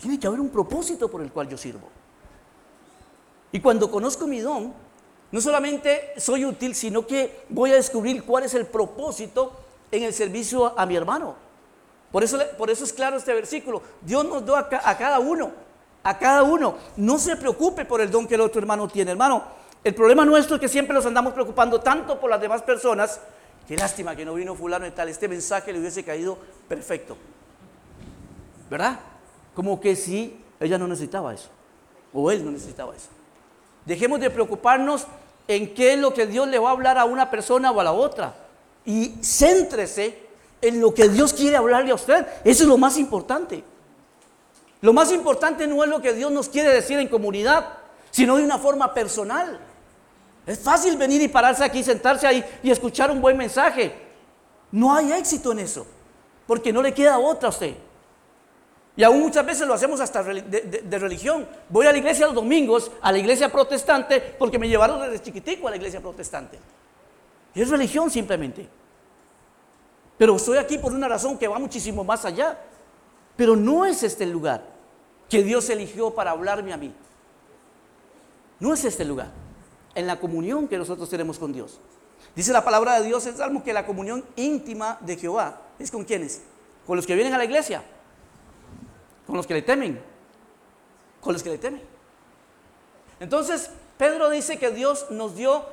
Tiene 0.00 0.18
que 0.18 0.26
haber 0.26 0.40
un 0.40 0.48
propósito 0.48 1.10
por 1.10 1.20
el 1.20 1.30
cual 1.30 1.50
yo 1.50 1.58
sirvo. 1.58 1.90
Y 3.52 3.60
cuando 3.60 3.90
conozco 3.90 4.26
mi 4.26 4.40
don, 4.40 4.72
no 5.30 5.40
solamente 5.42 6.14
soy 6.16 6.46
útil, 6.46 6.74
sino 6.74 7.06
que 7.06 7.44
voy 7.50 7.70
a 7.70 7.74
descubrir 7.74 8.24
cuál 8.24 8.44
es 8.44 8.54
el 8.54 8.64
propósito 8.64 9.52
en 9.90 10.04
el 10.04 10.14
servicio 10.14 10.72
a 10.78 10.86
mi 10.86 10.96
hermano. 10.96 11.34
Por 12.10 12.24
eso, 12.24 12.38
por 12.56 12.70
eso 12.70 12.82
es 12.82 12.94
claro 12.94 13.18
este 13.18 13.34
versículo. 13.34 13.82
Dios 14.00 14.24
nos 14.24 14.48
a, 14.48 14.88
a 14.88 14.96
cada 14.96 15.18
uno, 15.18 15.52
a 16.02 16.18
cada 16.18 16.42
uno. 16.42 16.76
No 16.96 17.18
se 17.18 17.36
preocupe 17.36 17.84
por 17.84 18.00
el 18.00 18.10
don 18.10 18.26
que 18.26 18.34
el 18.34 18.40
otro 18.40 18.60
hermano 18.60 18.88
tiene. 18.88 19.12
Hermano, 19.12 19.42
el 19.84 19.94
problema 19.94 20.24
nuestro 20.24 20.56
es 20.56 20.60
que 20.60 20.68
siempre 20.68 20.94
nos 20.94 21.06
andamos 21.06 21.32
preocupando 21.32 21.80
tanto 21.80 22.18
por 22.20 22.30
las 22.30 22.40
demás 22.40 22.62
personas. 22.62 23.20
Qué 23.66 23.76
lástima 23.76 24.14
que 24.16 24.24
no 24.24 24.34
vino 24.34 24.54
fulano 24.54 24.86
y 24.86 24.90
tal. 24.90 25.08
Este 25.08 25.28
mensaje 25.28 25.72
le 25.72 25.80
hubiese 25.80 26.04
caído 26.04 26.38
perfecto. 26.68 27.16
¿Verdad? 28.70 29.00
Como 29.54 29.80
que 29.80 29.96
si 29.96 30.40
ella 30.60 30.78
no 30.78 30.86
necesitaba 30.86 31.34
eso. 31.34 31.48
O 32.12 32.30
él 32.30 32.44
no 32.44 32.50
necesitaba 32.50 32.94
eso. 32.94 33.08
Dejemos 33.84 34.20
de 34.20 34.30
preocuparnos 34.30 35.06
en 35.48 35.74
qué 35.74 35.94
es 35.94 35.98
lo 35.98 36.14
que 36.14 36.26
Dios 36.26 36.46
le 36.48 36.58
va 36.58 36.68
a 36.68 36.72
hablar 36.72 36.98
a 36.98 37.04
una 37.04 37.30
persona 37.30 37.70
o 37.70 37.80
a 37.80 37.84
la 37.84 37.92
otra. 37.92 38.34
Y 38.84 39.16
céntrese 39.22 40.18
en 40.60 40.80
lo 40.80 40.94
que 40.94 41.08
Dios 41.08 41.32
quiere 41.32 41.56
hablarle 41.56 41.90
a 41.90 41.96
usted. 41.96 42.26
Eso 42.44 42.62
es 42.62 42.68
lo 42.68 42.78
más 42.78 42.96
importante. 42.96 43.64
Lo 44.82 44.92
más 44.92 45.12
importante 45.12 45.66
no 45.68 45.82
es 45.84 45.88
lo 45.88 46.02
que 46.02 46.12
Dios 46.12 46.30
nos 46.32 46.48
quiere 46.48 46.68
decir 46.74 46.98
en 46.98 47.06
comunidad, 47.06 47.78
sino 48.10 48.36
de 48.36 48.42
una 48.44 48.58
forma 48.58 48.92
personal. 48.92 49.58
Es 50.44 50.58
fácil 50.58 50.96
venir 50.96 51.22
y 51.22 51.28
pararse 51.28 51.62
aquí, 51.62 51.84
sentarse 51.84 52.26
ahí 52.26 52.44
y 52.64 52.70
escuchar 52.70 53.08
un 53.12 53.20
buen 53.20 53.36
mensaje. 53.36 53.94
No 54.72 54.92
hay 54.92 55.12
éxito 55.12 55.52
en 55.52 55.60
eso, 55.60 55.86
porque 56.48 56.72
no 56.72 56.82
le 56.82 56.92
queda 56.92 57.16
otra 57.20 57.46
a 57.46 57.50
usted. 57.50 57.76
Y 58.96 59.04
aún 59.04 59.20
muchas 59.20 59.46
veces 59.46 59.68
lo 59.68 59.72
hacemos 59.72 60.00
hasta 60.00 60.24
de, 60.24 60.98
religión. 60.98 61.48
Voy 61.68 61.86
a 61.86 61.92
la 61.92 61.98
iglesia 61.98 62.26
los 62.26 62.34
domingos, 62.34 62.90
a 63.00 63.12
la 63.12 63.18
iglesia 63.18 63.50
protestante, 63.50 64.20
porque 64.36 64.58
me 64.58 64.68
llevaron 64.68 65.00
desde 65.00 65.22
chiquitico 65.22 65.68
a 65.68 65.70
la 65.70 65.76
iglesia 65.76 66.00
protestante. 66.00 66.58
Y 67.54 67.62
es 67.62 67.70
religión 67.70 68.10
simplemente. 68.10 68.68
Pero 70.18 70.34
estoy 70.34 70.58
aquí 70.58 70.76
por 70.76 70.92
una 70.92 71.06
razón 71.06 71.38
que 71.38 71.46
va 71.46 71.60
muchísimo 71.60 72.02
más 72.02 72.24
allá. 72.24 72.58
Pero 73.36 73.54
no 73.54 73.86
es 73.86 74.02
este 74.02 74.24
el 74.24 74.32
lugar 74.32 74.71
que 75.32 75.42
Dios 75.42 75.70
eligió 75.70 76.14
para 76.14 76.32
hablarme 76.32 76.74
a 76.74 76.76
mí. 76.76 76.92
No 78.60 78.74
es 78.74 78.84
este 78.84 79.02
lugar. 79.04 79.30
En 79.94 80.06
la 80.06 80.20
comunión 80.20 80.68
que 80.68 80.76
nosotros 80.76 81.08
tenemos 81.08 81.38
con 81.38 81.54
Dios. 81.54 81.80
Dice 82.36 82.52
la 82.52 82.62
palabra 82.62 83.00
de 83.00 83.06
Dios 83.06 83.26
en 83.26 83.36
Salmo 83.36 83.64
que 83.64 83.72
la 83.72 83.86
comunión 83.86 84.24
íntima 84.36 84.98
de 85.00 85.16
Jehová 85.16 85.62
es 85.78 85.90
con 85.90 86.04
quienes? 86.04 86.42
Con 86.86 86.96
los 86.96 87.06
que 87.06 87.14
vienen 87.14 87.32
a 87.32 87.38
la 87.38 87.44
iglesia 87.46 87.82
con 89.26 89.38
los 89.38 89.46
que 89.46 89.54
le 89.54 89.62
temen, 89.62 89.98
con 91.22 91.32
los 91.32 91.42
que 91.42 91.48
le 91.48 91.56
temen. 91.56 91.82
Entonces, 93.18 93.70
Pedro 93.96 94.28
dice 94.28 94.58
que 94.58 94.70
Dios 94.70 95.06
nos 95.10 95.36
dio 95.36 95.64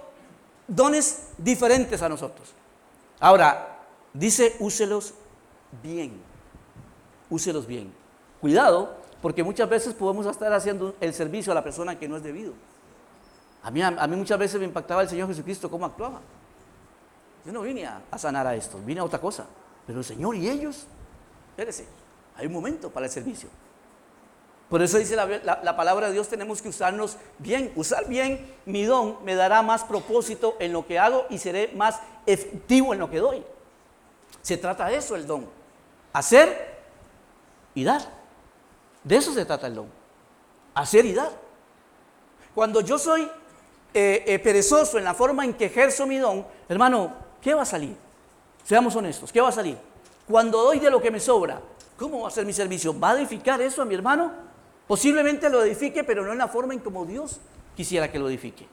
dones 0.65 1.24
diferentes 1.38 2.02
a 2.02 2.08
nosotros. 2.08 2.54
Ahora, 3.19 3.80
dice, 4.13 4.56
úselos 4.60 5.13
bien, 5.84 6.22
úselos 7.30 7.67
bien. 7.67 7.93
Cuidado, 8.39 8.95
porque 9.22 9.44
muchas 9.44 9.70
veces 9.70 9.94
podemos 9.94 10.26
estar 10.26 10.52
haciendo 10.54 10.96
el 11.02 11.14
servicio 11.14 11.52
a 11.52 11.56
la 11.56 11.64
persona 11.64 11.98
que 12.00 12.08
no 12.08 12.18
es 12.18 12.24
debido. 12.24 12.54
A 13.62 13.72
mí, 13.72 13.82
a, 13.82 13.92
mí 13.92 14.16
muchas 14.16 14.40
veces 14.40 14.60
me 14.60 14.66
impactaba 14.66 15.02
el 15.02 15.10
Señor 15.10 15.28
Jesucristo 15.28 15.70
cómo 15.70 15.86
actuaba. 15.86 16.22
Yo 17.46 17.52
no 17.52 17.62
vine 17.62 17.86
a, 17.86 18.02
sanar 18.18 18.48
a 18.48 18.56
esto, 18.56 18.80
vine 18.86 19.02
a 19.02 19.04
otra 19.04 19.20
cosa. 19.20 19.46
Pero 19.86 20.00
el 20.00 20.06
Señor 20.06 20.36
y 20.36 20.50
ellos, 20.50 20.86
espérese, 21.50 21.86
hay 22.38 22.48
un 22.48 22.54
momento 22.54 22.90
para 22.90 23.08
el 23.08 23.12
servicio. 23.12 23.50
Por 24.70 24.82
eso 24.82 24.98
dice 24.98 25.16
la, 25.16 25.76
palabra 25.76 26.08
de 26.08 26.14
Dios, 26.14 26.30
tenemos 26.30 26.62
que 26.62 26.70
usarnos 26.70 27.18
bien. 27.40 27.74
Usar 27.76 28.08
bien 28.08 28.56
mi 28.66 28.84
don 28.84 29.18
me 29.26 29.36
dará 29.36 29.64
más 29.64 29.84
propósito 29.84 30.56
en 30.60 30.72
lo 30.72 30.86
que 30.86 31.00
hago 31.00 31.26
y 31.30 31.40
seré 31.40 31.72
más 31.76 32.00
efectivo 32.26 32.94
en 32.94 33.00
lo 33.00 33.10
que 33.10 33.18
doy. 33.18 33.44
Se 34.44 34.58
trata 34.58 34.86
de 34.86 34.98
eso 34.98 35.16
el 35.16 35.26
don. 35.26 35.50
Hacer 36.14 36.78
y 37.74 37.84
dar. 37.84 38.19
De 39.04 39.16
eso 39.16 39.34
se 39.34 39.46
trata 39.46 39.68
el 39.68 39.76
don. 39.76 39.88
Hacer 40.74 41.06
y 41.06 41.14
dar. 41.14 41.32
Cuando 42.54 42.82
yo 42.82 42.98
soy 42.98 43.30
eh, 43.94 44.24
eh, 44.28 44.40
perezoso 44.40 44.98
en 44.98 45.04
la 45.04 45.14
forma 45.14 45.46
en 45.46 45.54
que 45.54 45.66
ejerzo 45.66 46.06
mi 46.06 46.18
don, 46.18 46.46
hermano, 46.68 47.14
¿qué 47.42 47.54
va 47.54 47.64
a 47.64 47.66
salir? 47.66 47.96
Seamos 48.64 48.96
honestos, 48.96 49.32
¿qué 49.32 49.42
va 49.42 49.50
a 49.50 49.54
salir? 49.54 49.78
Cuando 50.28 50.62
doy 50.62 50.80
de 50.80 50.92
lo 50.92 51.02
que 51.02 51.10
me 51.10 51.20
sobra, 51.20 51.60
¿cómo 51.98 52.22
va 52.22 52.28
a 52.28 52.32
ser 52.32 52.46
mi 52.46 52.54
servicio? 52.54 52.98
¿Va 53.00 53.12
a 53.12 53.18
edificar 53.18 53.62
eso 53.62 53.82
a 53.82 53.86
mi 53.86 53.96
hermano? 53.96 54.32
Posiblemente 54.88 55.50
lo 55.50 55.64
edifique, 55.64 56.04
pero 56.04 56.24
no 56.26 56.32
en 56.32 56.38
la 56.38 56.48
forma 56.48 56.74
en 56.74 56.80
como 56.80 57.06
Dios 57.06 57.40
quisiera 57.76 58.12
que 58.12 58.20
lo 58.20 58.28
edifique. 58.28 58.68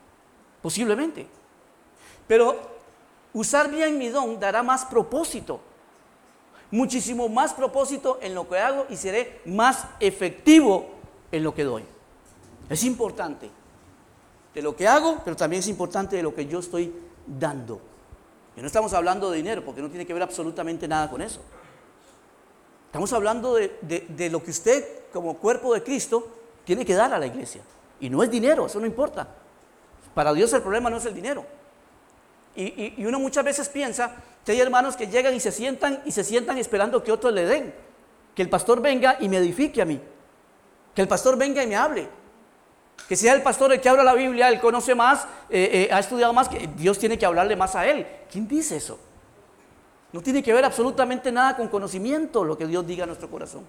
Posiblemente. 0.60 1.26
Pero 2.26 2.56
usar 3.32 3.70
bien 3.70 3.96
mi 3.98 4.08
don 4.08 4.40
dará 4.40 4.62
más 4.62 4.84
propósito. 4.84 5.60
Muchísimo 6.70 7.28
más 7.28 7.54
propósito 7.54 8.18
en 8.20 8.34
lo 8.34 8.48
que 8.48 8.58
hago 8.58 8.86
y 8.90 8.96
seré 8.96 9.40
más 9.44 9.86
efectivo 10.00 10.86
en 11.30 11.44
lo 11.44 11.54
que 11.54 11.64
doy. 11.64 11.84
Es 12.68 12.82
importante 12.84 13.48
de 14.54 14.62
lo 14.62 14.74
que 14.74 14.88
hago, 14.88 15.20
pero 15.24 15.36
también 15.36 15.60
es 15.60 15.68
importante 15.68 16.16
de 16.16 16.22
lo 16.22 16.34
que 16.34 16.46
yo 16.46 16.58
estoy 16.58 16.92
dando. 17.26 17.80
Y 18.56 18.60
no 18.60 18.66
estamos 18.66 18.92
hablando 18.94 19.30
de 19.30 19.36
dinero, 19.36 19.64
porque 19.64 19.82
no 19.82 19.88
tiene 19.90 20.06
que 20.06 20.14
ver 20.14 20.22
absolutamente 20.22 20.88
nada 20.88 21.10
con 21.10 21.20
eso. 21.20 21.40
Estamos 22.86 23.12
hablando 23.12 23.54
de, 23.54 24.28
lo 24.30 24.42
que 24.42 24.50
usted, 24.50 25.04
como 25.12 25.36
cuerpo 25.36 25.74
de 25.74 25.82
Cristo, 25.82 26.26
tiene 26.64 26.84
que 26.84 26.94
dar 26.94 27.12
a 27.12 27.18
la 27.18 27.26
iglesia. 27.26 27.60
Y 28.00 28.08
no 28.08 28.22
es 28.22 28.30
dinero, 28.30 28.66
eso 28.66 28.80
no 28.80 28.86
importa. 28.86 29.28
Para 30.14 30.32
Dios 30.32 30.52
el 30.54 30.62
problema 30.62 30.88
no 30.88 30.96
es 30.96 31.04
el 31.04 31.14
dinero. 31.14 31.44
Y, 32.56 33.04
uno 33.04 33.18
muchas 33.18 33.44
veces 33.44 33.68
piensa 33.68 34.12
que 34.44 34.52
hay 34.52 34.60
hermanos 34.60 34.96
que 34.96 35.06
llegan 35.06 35.34
y 35.34 35.40
se 35.40 35.52
sientan 35.52 36.02
y 36.04 36.12
se 36.12 36.24
sientan 36.24 36.58
esperando 36.58 37.02
que 37.02 37.12
otros 37.12 37.32
le 37.32 37.44
den. 37.44 37.74
Que 38.34 38.42
el 38.42 38.48
pastor 38.48 38.80
venga 38.80 39.16
y 39.20 39.28
me 39.28 39.38
edifique 39.38 39.82
a 39.82 39.84
mí. 39.84 40.00
Que 40.94 41.02
el 41.02 41.08
pastor 41.08 41.36
venga 41.36 41.62
y 41.62 41.66
me 41.66 41.76
hable. 41.76 42.08
Que 43.08 43.16
sea 43.16 43.34
el 43.34 43.42
pastor 43.42 43.72
el 43.72 43.80
que 43.80 43.88
habla 43.88 44.02
la 44.02 44.14
Biblia, 44.14 44.48
él 44.48 44.58
conoce 44.58 44.94
más, 44.94 45.24
eh, 45.50 45.88
eh, 45.88 45.88
ha 45.92 45.98
estudiado 45.98 46.32
más, 46.32 46.48
que 46.48 46.68
Dios 46.76 46.98
tiene 46.98 47.18
que 47.18 47.26
hablarle 47.26 47.54
más 47.54 47.76
a 47.76 47.86
él. 47.86 48.06
¿Quién 48.30 48.48
dice 48.48 48.76
eso? 48.76 48.98
No 50.12 50.22
tiene 50.22 50.42
que 50.42 50.52
ver 50.52 50.64
absolutamente 50.64 51.30
nada 51.30 51.56
con 51.56 51.68
conocimiento 51.68 52.42
lo 52.42 52.56
que 52.56 52.66
Dios 52.66 52.86
diga 52.86 53.04
a 53.04 53.06
nuestro 53.06 53.30
corazón. 53.30 53.64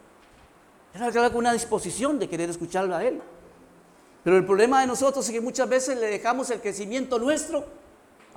Es 0.94 1.14
con 1.14 1.36
una 1.36 1.54
disposición 1.54 2.18
de 2.18 2.28
querer 2.28 2.50
escucharlo 2.50 2.96
a 2.96 3.04
Él. 3.04 3.22
Pero 4.24 4.38
el 4.38 4.46
problema 4.46 4.82
de 4.82 4.88
nosotros 4.88 5.26
es 5.28 5.32
que 5.32 5.42
muchas 5.42 5.70
veces 5.70 5.98
le 5.98 6.08
dejamos 6.08 6.50
el 6.50 6.60
crecimiento 6.60 7.20
nuestro 7.20 7.66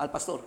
al 0.01 0.09
pastor. 0.09 0.41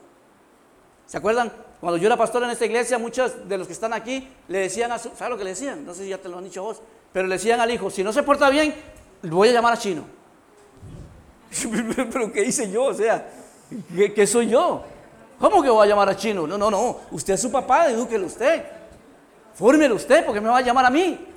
¿Se 1.06 1.16
acuerdan? 1.16 1.52
Cuando 1.80 1.96
yo 1.96 2.06
era 2.06 2.16
pastor 2.16 2.42
en 2.42 2.50
esta 2.50 2.64
iglesia, 2.64 2.98
muchos 2.98 3.48
de 3.48 3.56
los 3.56 3.68
que 3.68 3.72
están 3.72 3.92
aquí 3.92 4.28
le 4.48 4.58
decían 4.58 4.90
a 4.90 4.98
su, 4.98 5.10
¿sabes 5.10 5.30
lo 5.30 5.38
que 5.38 5.44
le 5.44 5.50
decían? 5.50 5.86
No 5.86 5.94
sé 5.94 6.02
si 6.02 6.08
ya 6.08 6.18
te 6.18 6.28
lo 6.28 6.38
han 6.38 6.44
dicho 6.44 6.64
vos, 6.64 6.82
pero 7.12 7.28
le 7.28 7.36
decían 7.36 7.60
al 7.60 7.70
hijo, 7.70 7.88
si 7.88 8.02
no 8.02 8.12
se 8.12 8.24
porta 8.24 8.50
bien, 8.50 8.74
voy 9.22 9.50
a 9.50 9.52
llamar 9.52 9.74
a 9.74 9.76
chino. 9.76 10.04
pero 12.12 12.32
¿qué 12.32 12.44
hice 12.44 12.68
yo? 12.68 12.86
O 12.86 12.94
sea, 12.94 13.30
¿qué, 13.94 14.26
soy 14.26 14.48
yo? 14.48 14.82
¿Cómo 15.38 15.62
que 15.62 15.70
voy 15.70 15.86
a 15.86 15.88
llamar 15.88 16.08
a 16.08 16.16
chino? 16.16 16.48
No, 16.48 16.58
no, 16.58 16.68
no. 16.68 17.00
Usted 17.12 17.34
es 17.34 17.40
su 17.40 17.52
papá, 17.52 17.90
edúquelo 17.90 18.26
usted. 18.26 18.64
Fórmelo 19.54 19.94
usted, 19.94 20.26
porque 20.26 20.40
me 20.40 20.48
va 20.48 20.58
a 20.58 20.62
llamar 20.62 20.86
a 20.86 20.90
mí. 20.90 21.28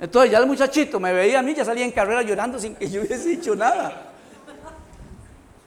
Entonces 0.00 0.32
ya 0.32 0.38
el 0.38 0.46
muchachito 0.46 0.98
me 0.98 1.12
veía 1.12 1.38
a 1.38 1.42
mí, 1.42 1.54
ya 1.54 1.64
salía 1.64 1.84
en 1.84 1.92
carrera 1.92 2.22
llorando 2.22 2.58
sin 2.58 2.74
que 2.74 2.90
yo 2.90 3.00
hubiese 3.00 3.28
dicho 3.28 3.54
nada. 3.54 4.07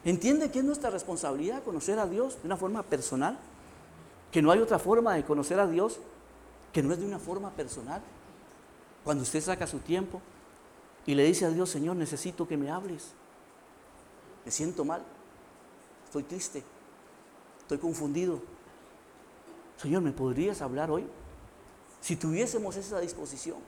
¿Entiende 0.04 0.50
que 0.50 0.58
es 0.60 0.64
nuestra 0.64 0.90
responsabilidad 0.90 1.62
conocer 1.62 1.98
a 1.98 2.06
Dios 2.06 2.38
de 2.40 2.46
una 2.46 2.56
forma 2.56 2.82
personal? 2.82 3.38
Que 4.30 4.42
no 4.42 4.50
hay 4.50 4.60
otra 4.60 4.78
forma 4.78 5.14
de 5.14 5.24
conocer 5.24 5.60
a 5.60 5.66
Dios 5.66 6.00
que 6.72 6.82
no 6.82 6.92
es 6.92 6.98
de 6.98 7.06
una 7.06 7.18
forma 7.18 7.50
personal. 7.50 8.02
Cuando 9.04 9.22
usted 9.22 9.40
saca 9.40 9.66
su 9.66 9.78
tiempo 9.78 10.20
y 11.06 11.14
le 11.14 11.24
dice 11.24 11.44
a 11.44 11.50
Dios, 11.50 11.70
Señor, 11.70 11.96
necesito 11.96 12.48
que 12.48 12.56
me 12.56 12.70
hables 12.70 13.14
me 14.44 14.50
siento 14.50 14.84
mal, 14.84 15.02
estoy 16.04 16.24
triste, 16.24 16.62
estoy 17.60 17.78
confundido. 17.78 18.40
Señor, 19.76 20.02
¿me 20.02 20.12
podrías 20.12 20.62
hablar 20.62 20.90
hoy? 20.90 21.06
Si 22.00 22.16
tuviésemos 22.16 22.76
esa 22.76 23.00
disposición. 23.00 23.58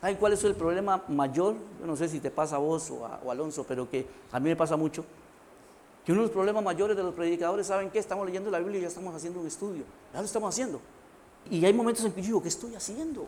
¿Saben 0.00 0.16
cuál 0.16 0.34
es 0.34 0.44
el 0.44 0.54
problema 0.54 1.02
mayor? 1.08 1.54
Yo 1.80 1.86
no 1.86 1.96
sé 1.96 2.08
si 2.08 2.20
te 2.20 2.30
pasa 2.30 2.56
a 2.56 2.58
vos 2.58 2.90
o 2.90 3.06
a, 3.06 3.20
Alonso, 3.30 3.64
pero 3.66 3.88
que 3.88 4.06
a 4.30 4.38
mí 4.38 4.48
me 4.48 4.56
pasa 4.56 4.76
mucho. 4.76 5.04
Que 6.04 6.12
uno 6.12 6.20
de 6.20 6.26
los 6.28 6.34
problemas 6.34 6.62
mayores 6.62 6.96
de 6.96 7.02
los 7.02 7.14
predicadores, 7.14 7.66
¿saben 7.66 7.90
qué? 7.90 7.98
Estamos 7.98 8.26
leyendo 8.26 8.50
la 8.50 8.58
Biblia 8.58 8.78
y 8.78 8.82
ya 8.82 8.88
estamos 8.88 9.14
haciendo 9.14 9.40
un 9.40 9.46
estudio. 9.46 9.84
Ya 10.12 10.20
lo 10.20 10.26
estamos 10.26 10.54
haciendo. 10.54 10.80
Y 11.50 11.64
hay 11.64 11.72
momentos 11.72 12.04
en 12.04 12.12
que 12.12 12.20
yo 12.20 12.26
digo, 12.26 12.42
¿qué 12.42 12.48
estoy 12.48 12.74
haciendo? 12.74 13.26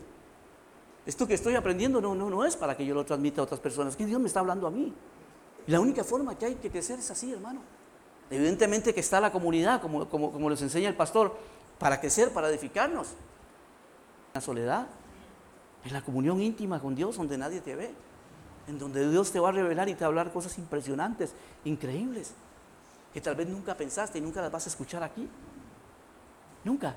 Esto 1.04 1.26
que 1.26 1.34
estoy 1.34 1.54
aprendiendo 1.54 2.00
no, 2.00 2.14
no, 2.14 2.28
no 2.28 2.44
es 2.44 2.54
para 2.54 2.76
que 2.76 2.84
yo 2.84 2.94
lo 2.94 3.04
transmita 3.04 3.40
a 3.40 3.44
otras 3.44 3.60
personas, 3.60 3.96
que 3.96 4.04
Dios 4.04 4.20
me 4.20 4.26
está 4.26 4.40
hablando 4.40 4.66
a 4.66 4.70
mí. 4.70 4.92
Y 5.66 5.70
la 5.70 5.80
única 5.80 6.04
forma 6.04 6.36
que 6.38 6.46
hay 6.46 6.54
que 6.56 6.70
crecer 6.70 6.98
es 6.98 7.10
así, 7.10 7.32
hermano. 7.32 7.60
Evidentemente 8.30 8.92
que 8.92 9.00
está 9.00 9.20
la 9.20 9.32
comunidad, 9.32 9.80
como, 9.80 10.08
como, 10.08 10.30
como 10.30 10.50
les 10.50 10.60
enseña 10.60 10.88
el 10.88 10.96
pastor, 10.96 11.34
para 11.78 12.00
crecer, 12.00 12.32
para 12.32 12.48
edificarnos. 12.50 13.08
La 14.34 14.40
soledad, 14.40 14.86
en 15.84 15.92
la 15.92 16.02
comunión 16.02 16.40
íntima 16.40 16.80
con 16.80 16.94
Dios, 16.94 17.16
donde 17.16 17.38
nadie 17.38 17.60
te 17.60 17.74
ve, 17.74 17.90
en 18.66 18.78
donde 18.78 19.08
Dios 19.10 19.32
te 19.32 19.40
va 19.40 19.48
a 19.48 19.52
revelar 19.52 19.88
y 19.88 19.94
te 19.94 20.00
va 20.00 20.06
a 20.06 20.08
hablar 20.08 20.32
cosas 20.32 20.58
impresionantes, 20.58 21.32
increíbles, 21.64 22.32
que 23.12 23.20
tal 23.20 23.34
vez 23.34 23.48
nunca 23.48 23.74
pensaste 23.74 24.18
y 24.18 24.20
nunca 24.20 24.42
las 24.42 24.52
vas 24.52 24.66
a 24.66 24.68
escuchar 24.68 25.02
aquí. 25.02 25.28
Nunca. 26.64 26.94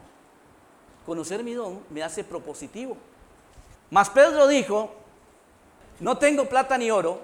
Conocer 1.06 1.44
mi 1.44 1.54
don 1.54 1.82
me 1.90 2.04
hace 2.04 2.24
propositivo. 2.24 2.98
Mas 3.90 4.10
Pedro 4.10 4.48
dijo, 4.48 4.94
no 6.00 6.18
tengo 6.18 6.48
plata 6.48 6.78
ni 6.78 6.92
oro, 6.92 7.22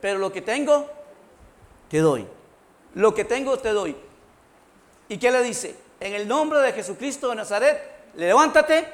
pero 0.00 0.18
lo 0.18 0.32
que 0.32 0.42
tengo, 0.42 0.86
te 1.88 1.98
doy. 1.98 2.26
Lo 2.94 3.14
que 3.14 3.24
tengo, 3.24 3.58
te 3.58 3.70
doy. 3.70 3.96
¿Y 5.08 5.18
qué 5.18 5.30
le 5.30 5.42
dice? 5.42 5.76
En 6.00 6.14
el 6.14 6.28
nombre 6.28 6.60
de 6.60 6.72
Jesucristo 6.72 7.30
de 7.30 7.36
Nazaret, 7.36 7.80
levántate 8.16 8.86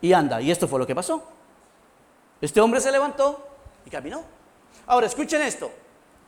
y 0.00 0.12
anda. 0.12 0.40
Y 0.40 0.50
esto 0.50 0.66
fue 0.66 0.78
lo 0.78 0.86
que 0.86 0.94
pasó. 0.94 1.37
Este 2.40 2.60
hombre 2.60 2.80
se 2.80 2.92
levantó 2.92 3.46
y 3.84 3.90
caminó. 3.90 4.22
Ahora, 4.86 5.06
escuchen 5.06 5.42
esto. 5.42 5.70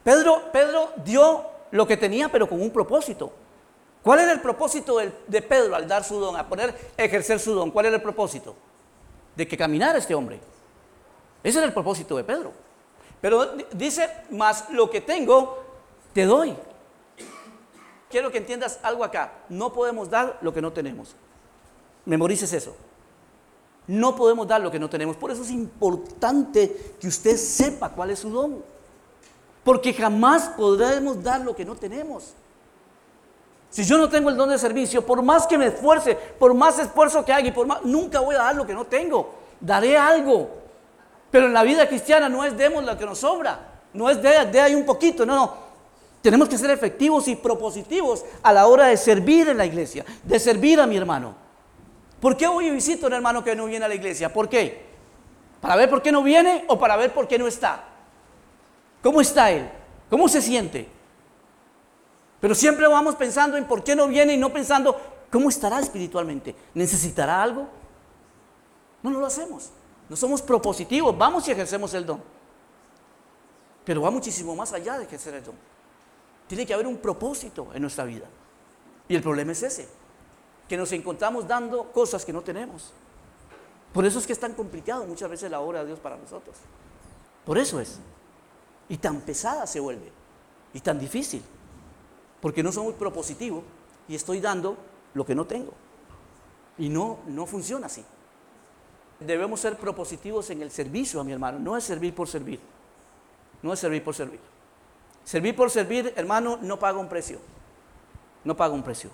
Pedro, 0.02 0.50
Pedro 0.52 0.90
dio 1.04 1.44
lo 1.70 1.86
que 1.86 1.96
tenía, 1.96 2.30
pero 2.30 2.48
con 2.48 2.60
un 2.60 2.70
propósito. 2.70 3.32
¿Cuál 4.02 4.20
era 4.20 4.32
el 4.32 4.40
propósito 4.40 4.98
de, 4.98 5.42
Pedro 5.42 5.76
al 5.76 5.86
dar 5.86 6.04
su 6.04 6.18
don, 6.18 6.36
a 6.36 6.48
poner, 6.48 6.74
ejercer 6.96 7.38
su 7.38 7.54
don? 7.54 7.70
¿Cuál 7.70 7.86
era 7.86 7.96
el 7.96 8.02
propósito? 8.02 8.56
De 9.36 9.46
que 9.46 9.56
caminara 9.56 9.98
este 9.98 10.14
hombre. 10.14 10.40
Ese 11.42 11.58
era 11.58 11.66
el 11.66 11.72
propósito 11.72 12.16
de 12.16 12.24
Pedro. 12.24 12.52
Pero 13.20 13.54
dice, 13.72 14.08
más 14.30 14.70
lo 14.70 14.90
que 14.90 15.02
tengo, 15.02 15.62
te 16.14 16.24
doy. 16.24 16.56
Quiero 18.08 18.30
que 18.30 18.38
entiendas 18.38 18.80
algo 18.82 19.04
acá. 19.04 19.32
No 19.48 19.72
podemos 19.72 20.08
dar 20.08 20.38
lo 20.40 20.52
que 20.52 20.62
no 20.62 20.72
tenemos. 20.72 21.14
Memorices 22.06 22.52
eso. 22.52 22.74
No 23.90 24.14
podemos 24.14 24.46
dar 24.46 24.60
lo 24.60 24.70
que 24.70 24.78
no 24.78 24.88
tenemos. 24.88 25.16
Por 25.16 25.32
eso 25.32 25.42
es 25.42 25.50
importante 25.50 26.94
que 27.00 27.08
usted 27.08 27.36
sepa 27.36 27.88
cuál 27.88 28.10
es 28.10 28.20
su 28.20 28.30
don. 28.30 28.62
Porque 29.64 29.92
jamás 29.92 30.50
podremos 30.50 31.20
dar 31.20 31.40
lo 31.40 31.56
que 31.56 31.64
no 31.64 31.74
tenemos. 31.74 32.32
Si 33.68 33.82
yo 33.82 33.98
no 33.98 34.08
tengo 34.08 34.30
el 34.30 34.36
don 34.36 34.48
de 34.48 34.58
servicio, 34.58 35.04
por 35.04 35.22
más 35.22 35.44
que 35.44 35.58
me 35.58 35.66
esfuerce, 35.66 36.14
por 36.14 36.54
más 36.54 36.78
esfuerzo 36.78 37.24
que 37.24 37.32
haga 37.32 37.48
y 37.48 37.50
por 37.50 37.66
más, 37.66 37.82
nunca 37.82 38.20
voy 38.20 38.36
a 38.36 38.38
dar 38.38 38.54
lo 38.54 38.64
que 38.64 38.74
no 38.74 38.84
tengo. 38.84 39.34
Daré 39.58 39.98
algo. 39.98 40.48
Pero 41.32 41.46
en 41.46 41.52
la 41.52 41.64
vida 41.64 41.88
cristiana 41.88 42.28
no 42.28 42.44
es 42.44 42.56
demos 42.56 42.84
lo 42.84 42.96
que 42.96 43.04
nos 43.04 43.18
sobra, 43.18 43.58
no 43.92 44.08
es 44.08 44.22
de, 44.22 44.46
de 44.46 44.60
ahí 44.60 44.74
un 44.76 44.86
poquito, 44.86 45.26
no, 45.26 45.34
no. 45.34 45.54
Tenemos 46.22 46.48
que 46.48 46.58
ser 46.58 46.70
efectivos 46.70 47.26
y 47.26 47.34
propositivos 47.34 48.24
a 48.40 48.52
la 48.52 48.68
hora 48.68 48.86
de 48.86 48.96
servir 48.96 49.48
en 49.48 49.56
la 49.56 49.66
iglesia, 49.66 50.04
de 50.22 50.38
servir 50.38 50.78
a 50.78 50.86
mi 50.86 50.96
hermano. 50.96 51.49
¿Por 52.20 52.36
qué 52.36 52.46
hoy 52.46 52.70
visito 52.70 53.06
a 53.06 53.08
un 53.08 53.14
hermano 53.14 53.42
que 53.42 53.56
no 53.56 53.66
viene 53.66 53.84
a 53.84 53.88
la 53.88 53.94
iglesia? 53.94 54.32
¿Por 54.32 54.48
qué? 54.48 54.86
¿Para 55.60 55.76
ver 55.76 55.88
por 55.88 56.02
qué 56.02 56.12
no 56.12 56.22
viene 56.22 56.64
o 56.68 56.78
para 56.78 56.96
ver 56.96 57.12
por 57.12 57.26
qué 57.26 57.38
no 57.38 57.46
está? 57.46 57.84
¿Cómo 59.02 59.20
está 59.20 59.50
él? 59.50 59.70
¿Cómo 60.10 60.28
se 60.28 60.42
siente? 60.42 60.88
Pero 62.40 62.54
siempre 62.54 62.86
vamos 62.86 63.16
pensando 63.16 63.56
en 63.56 63.64
por 63.64 63.82
qué 63.82 63.94
no 63.94 64.06
viene 64.08 64.34
y 64.34 64.36
no 64.36 64.52
pensando 64.52 64.98
cómo 65.30 65.48
estará 65.48 65.80
espiritualmente. 65.80 66.54
¿Necesitará 66.74 67.42
algo? 67.42 67.68
No, 69.02 69.10
no 69.10 69.20
lo 69.20 69.26
hacemos. 69.26 69.70
No 70.08 70.16
somos 70.16 70.42
propositivos, 70.42 71.16
vamos 71.16 71.46
y 71.48 71.52
ejercemos 71.52 71.94
el 71.94 72.04
don. 72.04 72.22
Pero 73.84 74.02
va 74.02 74.10
muchísimo 74.10 74.54
más 74.56 74.72
allá 74.72 74.98
de 74.98 75.04
ejercer 75.04 75.34
el 75.34 75.44
don. 75.44 75.54
Tiene 76.46 76.66
que 76.66 76.74
haber 76.74 76.86
un 76.86 76.96
propósito 76.96 77.68
en 77.72 77.82
nuestra 77.82 78.04
vida. 78.04 78.26
Y 79.08 79.14
el 79.14 79.22
problema 79.22 79.52
es 79.52 79.62
ese, 79.62 79.88
que 80.70 80.76
nos 80.76 80.92
encontramos 80.92 81.48
dando 81.48 81.90
cosas 81.90 82.24
que 82.24 82.32
no 82.32 82.42
tenemos. 82.42 82.92
Por 83.92 84.06
eso 84.06 84.20
es 84.20 84.26
que 84.28 84.32
es 84.32 84.38
tan 84.38 84.54
complicado 84.54 85.04
muchas 85.04 85.28
veces 85.28 85.50
la 85.50 85.58
obra 85.58 85.80
de 85.80 85.86
Dios 85.86 85.98
para 85.98 86.16
nosotros. 86.16 86.54
Por 87.44 87.58
eso 87.58 87.80
es. 87.80 87.98
Y 88.88 88.96
tan 88.98 89.20
pesada 89.22 89.66
se 89.66 89.80
vuelve. 89.80 90.12
Y 90.72 90.78
tan 90.78 90.96
difícil. 90.96 91.42
Porque 92.40 92.62
no 92.62 92.70
soy 92.70 92.84
muy 92.84 92.92
propositivo 92.92 93.64
y 94.06 94.14
estoy 94.14 94.38
dando 94.38 94.76
lo 95.12 95.26
que 95.26 95.34
no 95.34 95.44
tengo. 95.44 95.72
Y 96.78 96.88
no, 96.88 97.18
no 97.26 97.46
funciona 97.46 97.86
así. 97.86 98.04
debemos 99.18 99.58
ser 99.58 99.76
propositivos 99.76 100.50
en 100.50 100.62
el 100.62 100.70
servicio 100.70 101.20
a 101.20 101.24
mi 101.24 101.32
hermano. 101.32 101.58
No 101.58 101.76
es 101.76 101.82
servir 101.82 102.14
por 102.14 102.28
servir. 102.28 102.60
No 103.60 103.72
es 103.72 103.80
servir 103.80 104.04
por 104.04 104.14
servir. 104.14 104.38
Servir 105.24 105.56
por 105.56 105.68
servir, 105.68 106.12
hermano, 106.14 106.60
no 106.62 106.78
paga 106.78 107.00
un 107.00 107.08
precio. 107.08 107.40
No 108.44 108.56
paga 108.56 108.72
un 108.72 108.84
precio. 108.84 109.10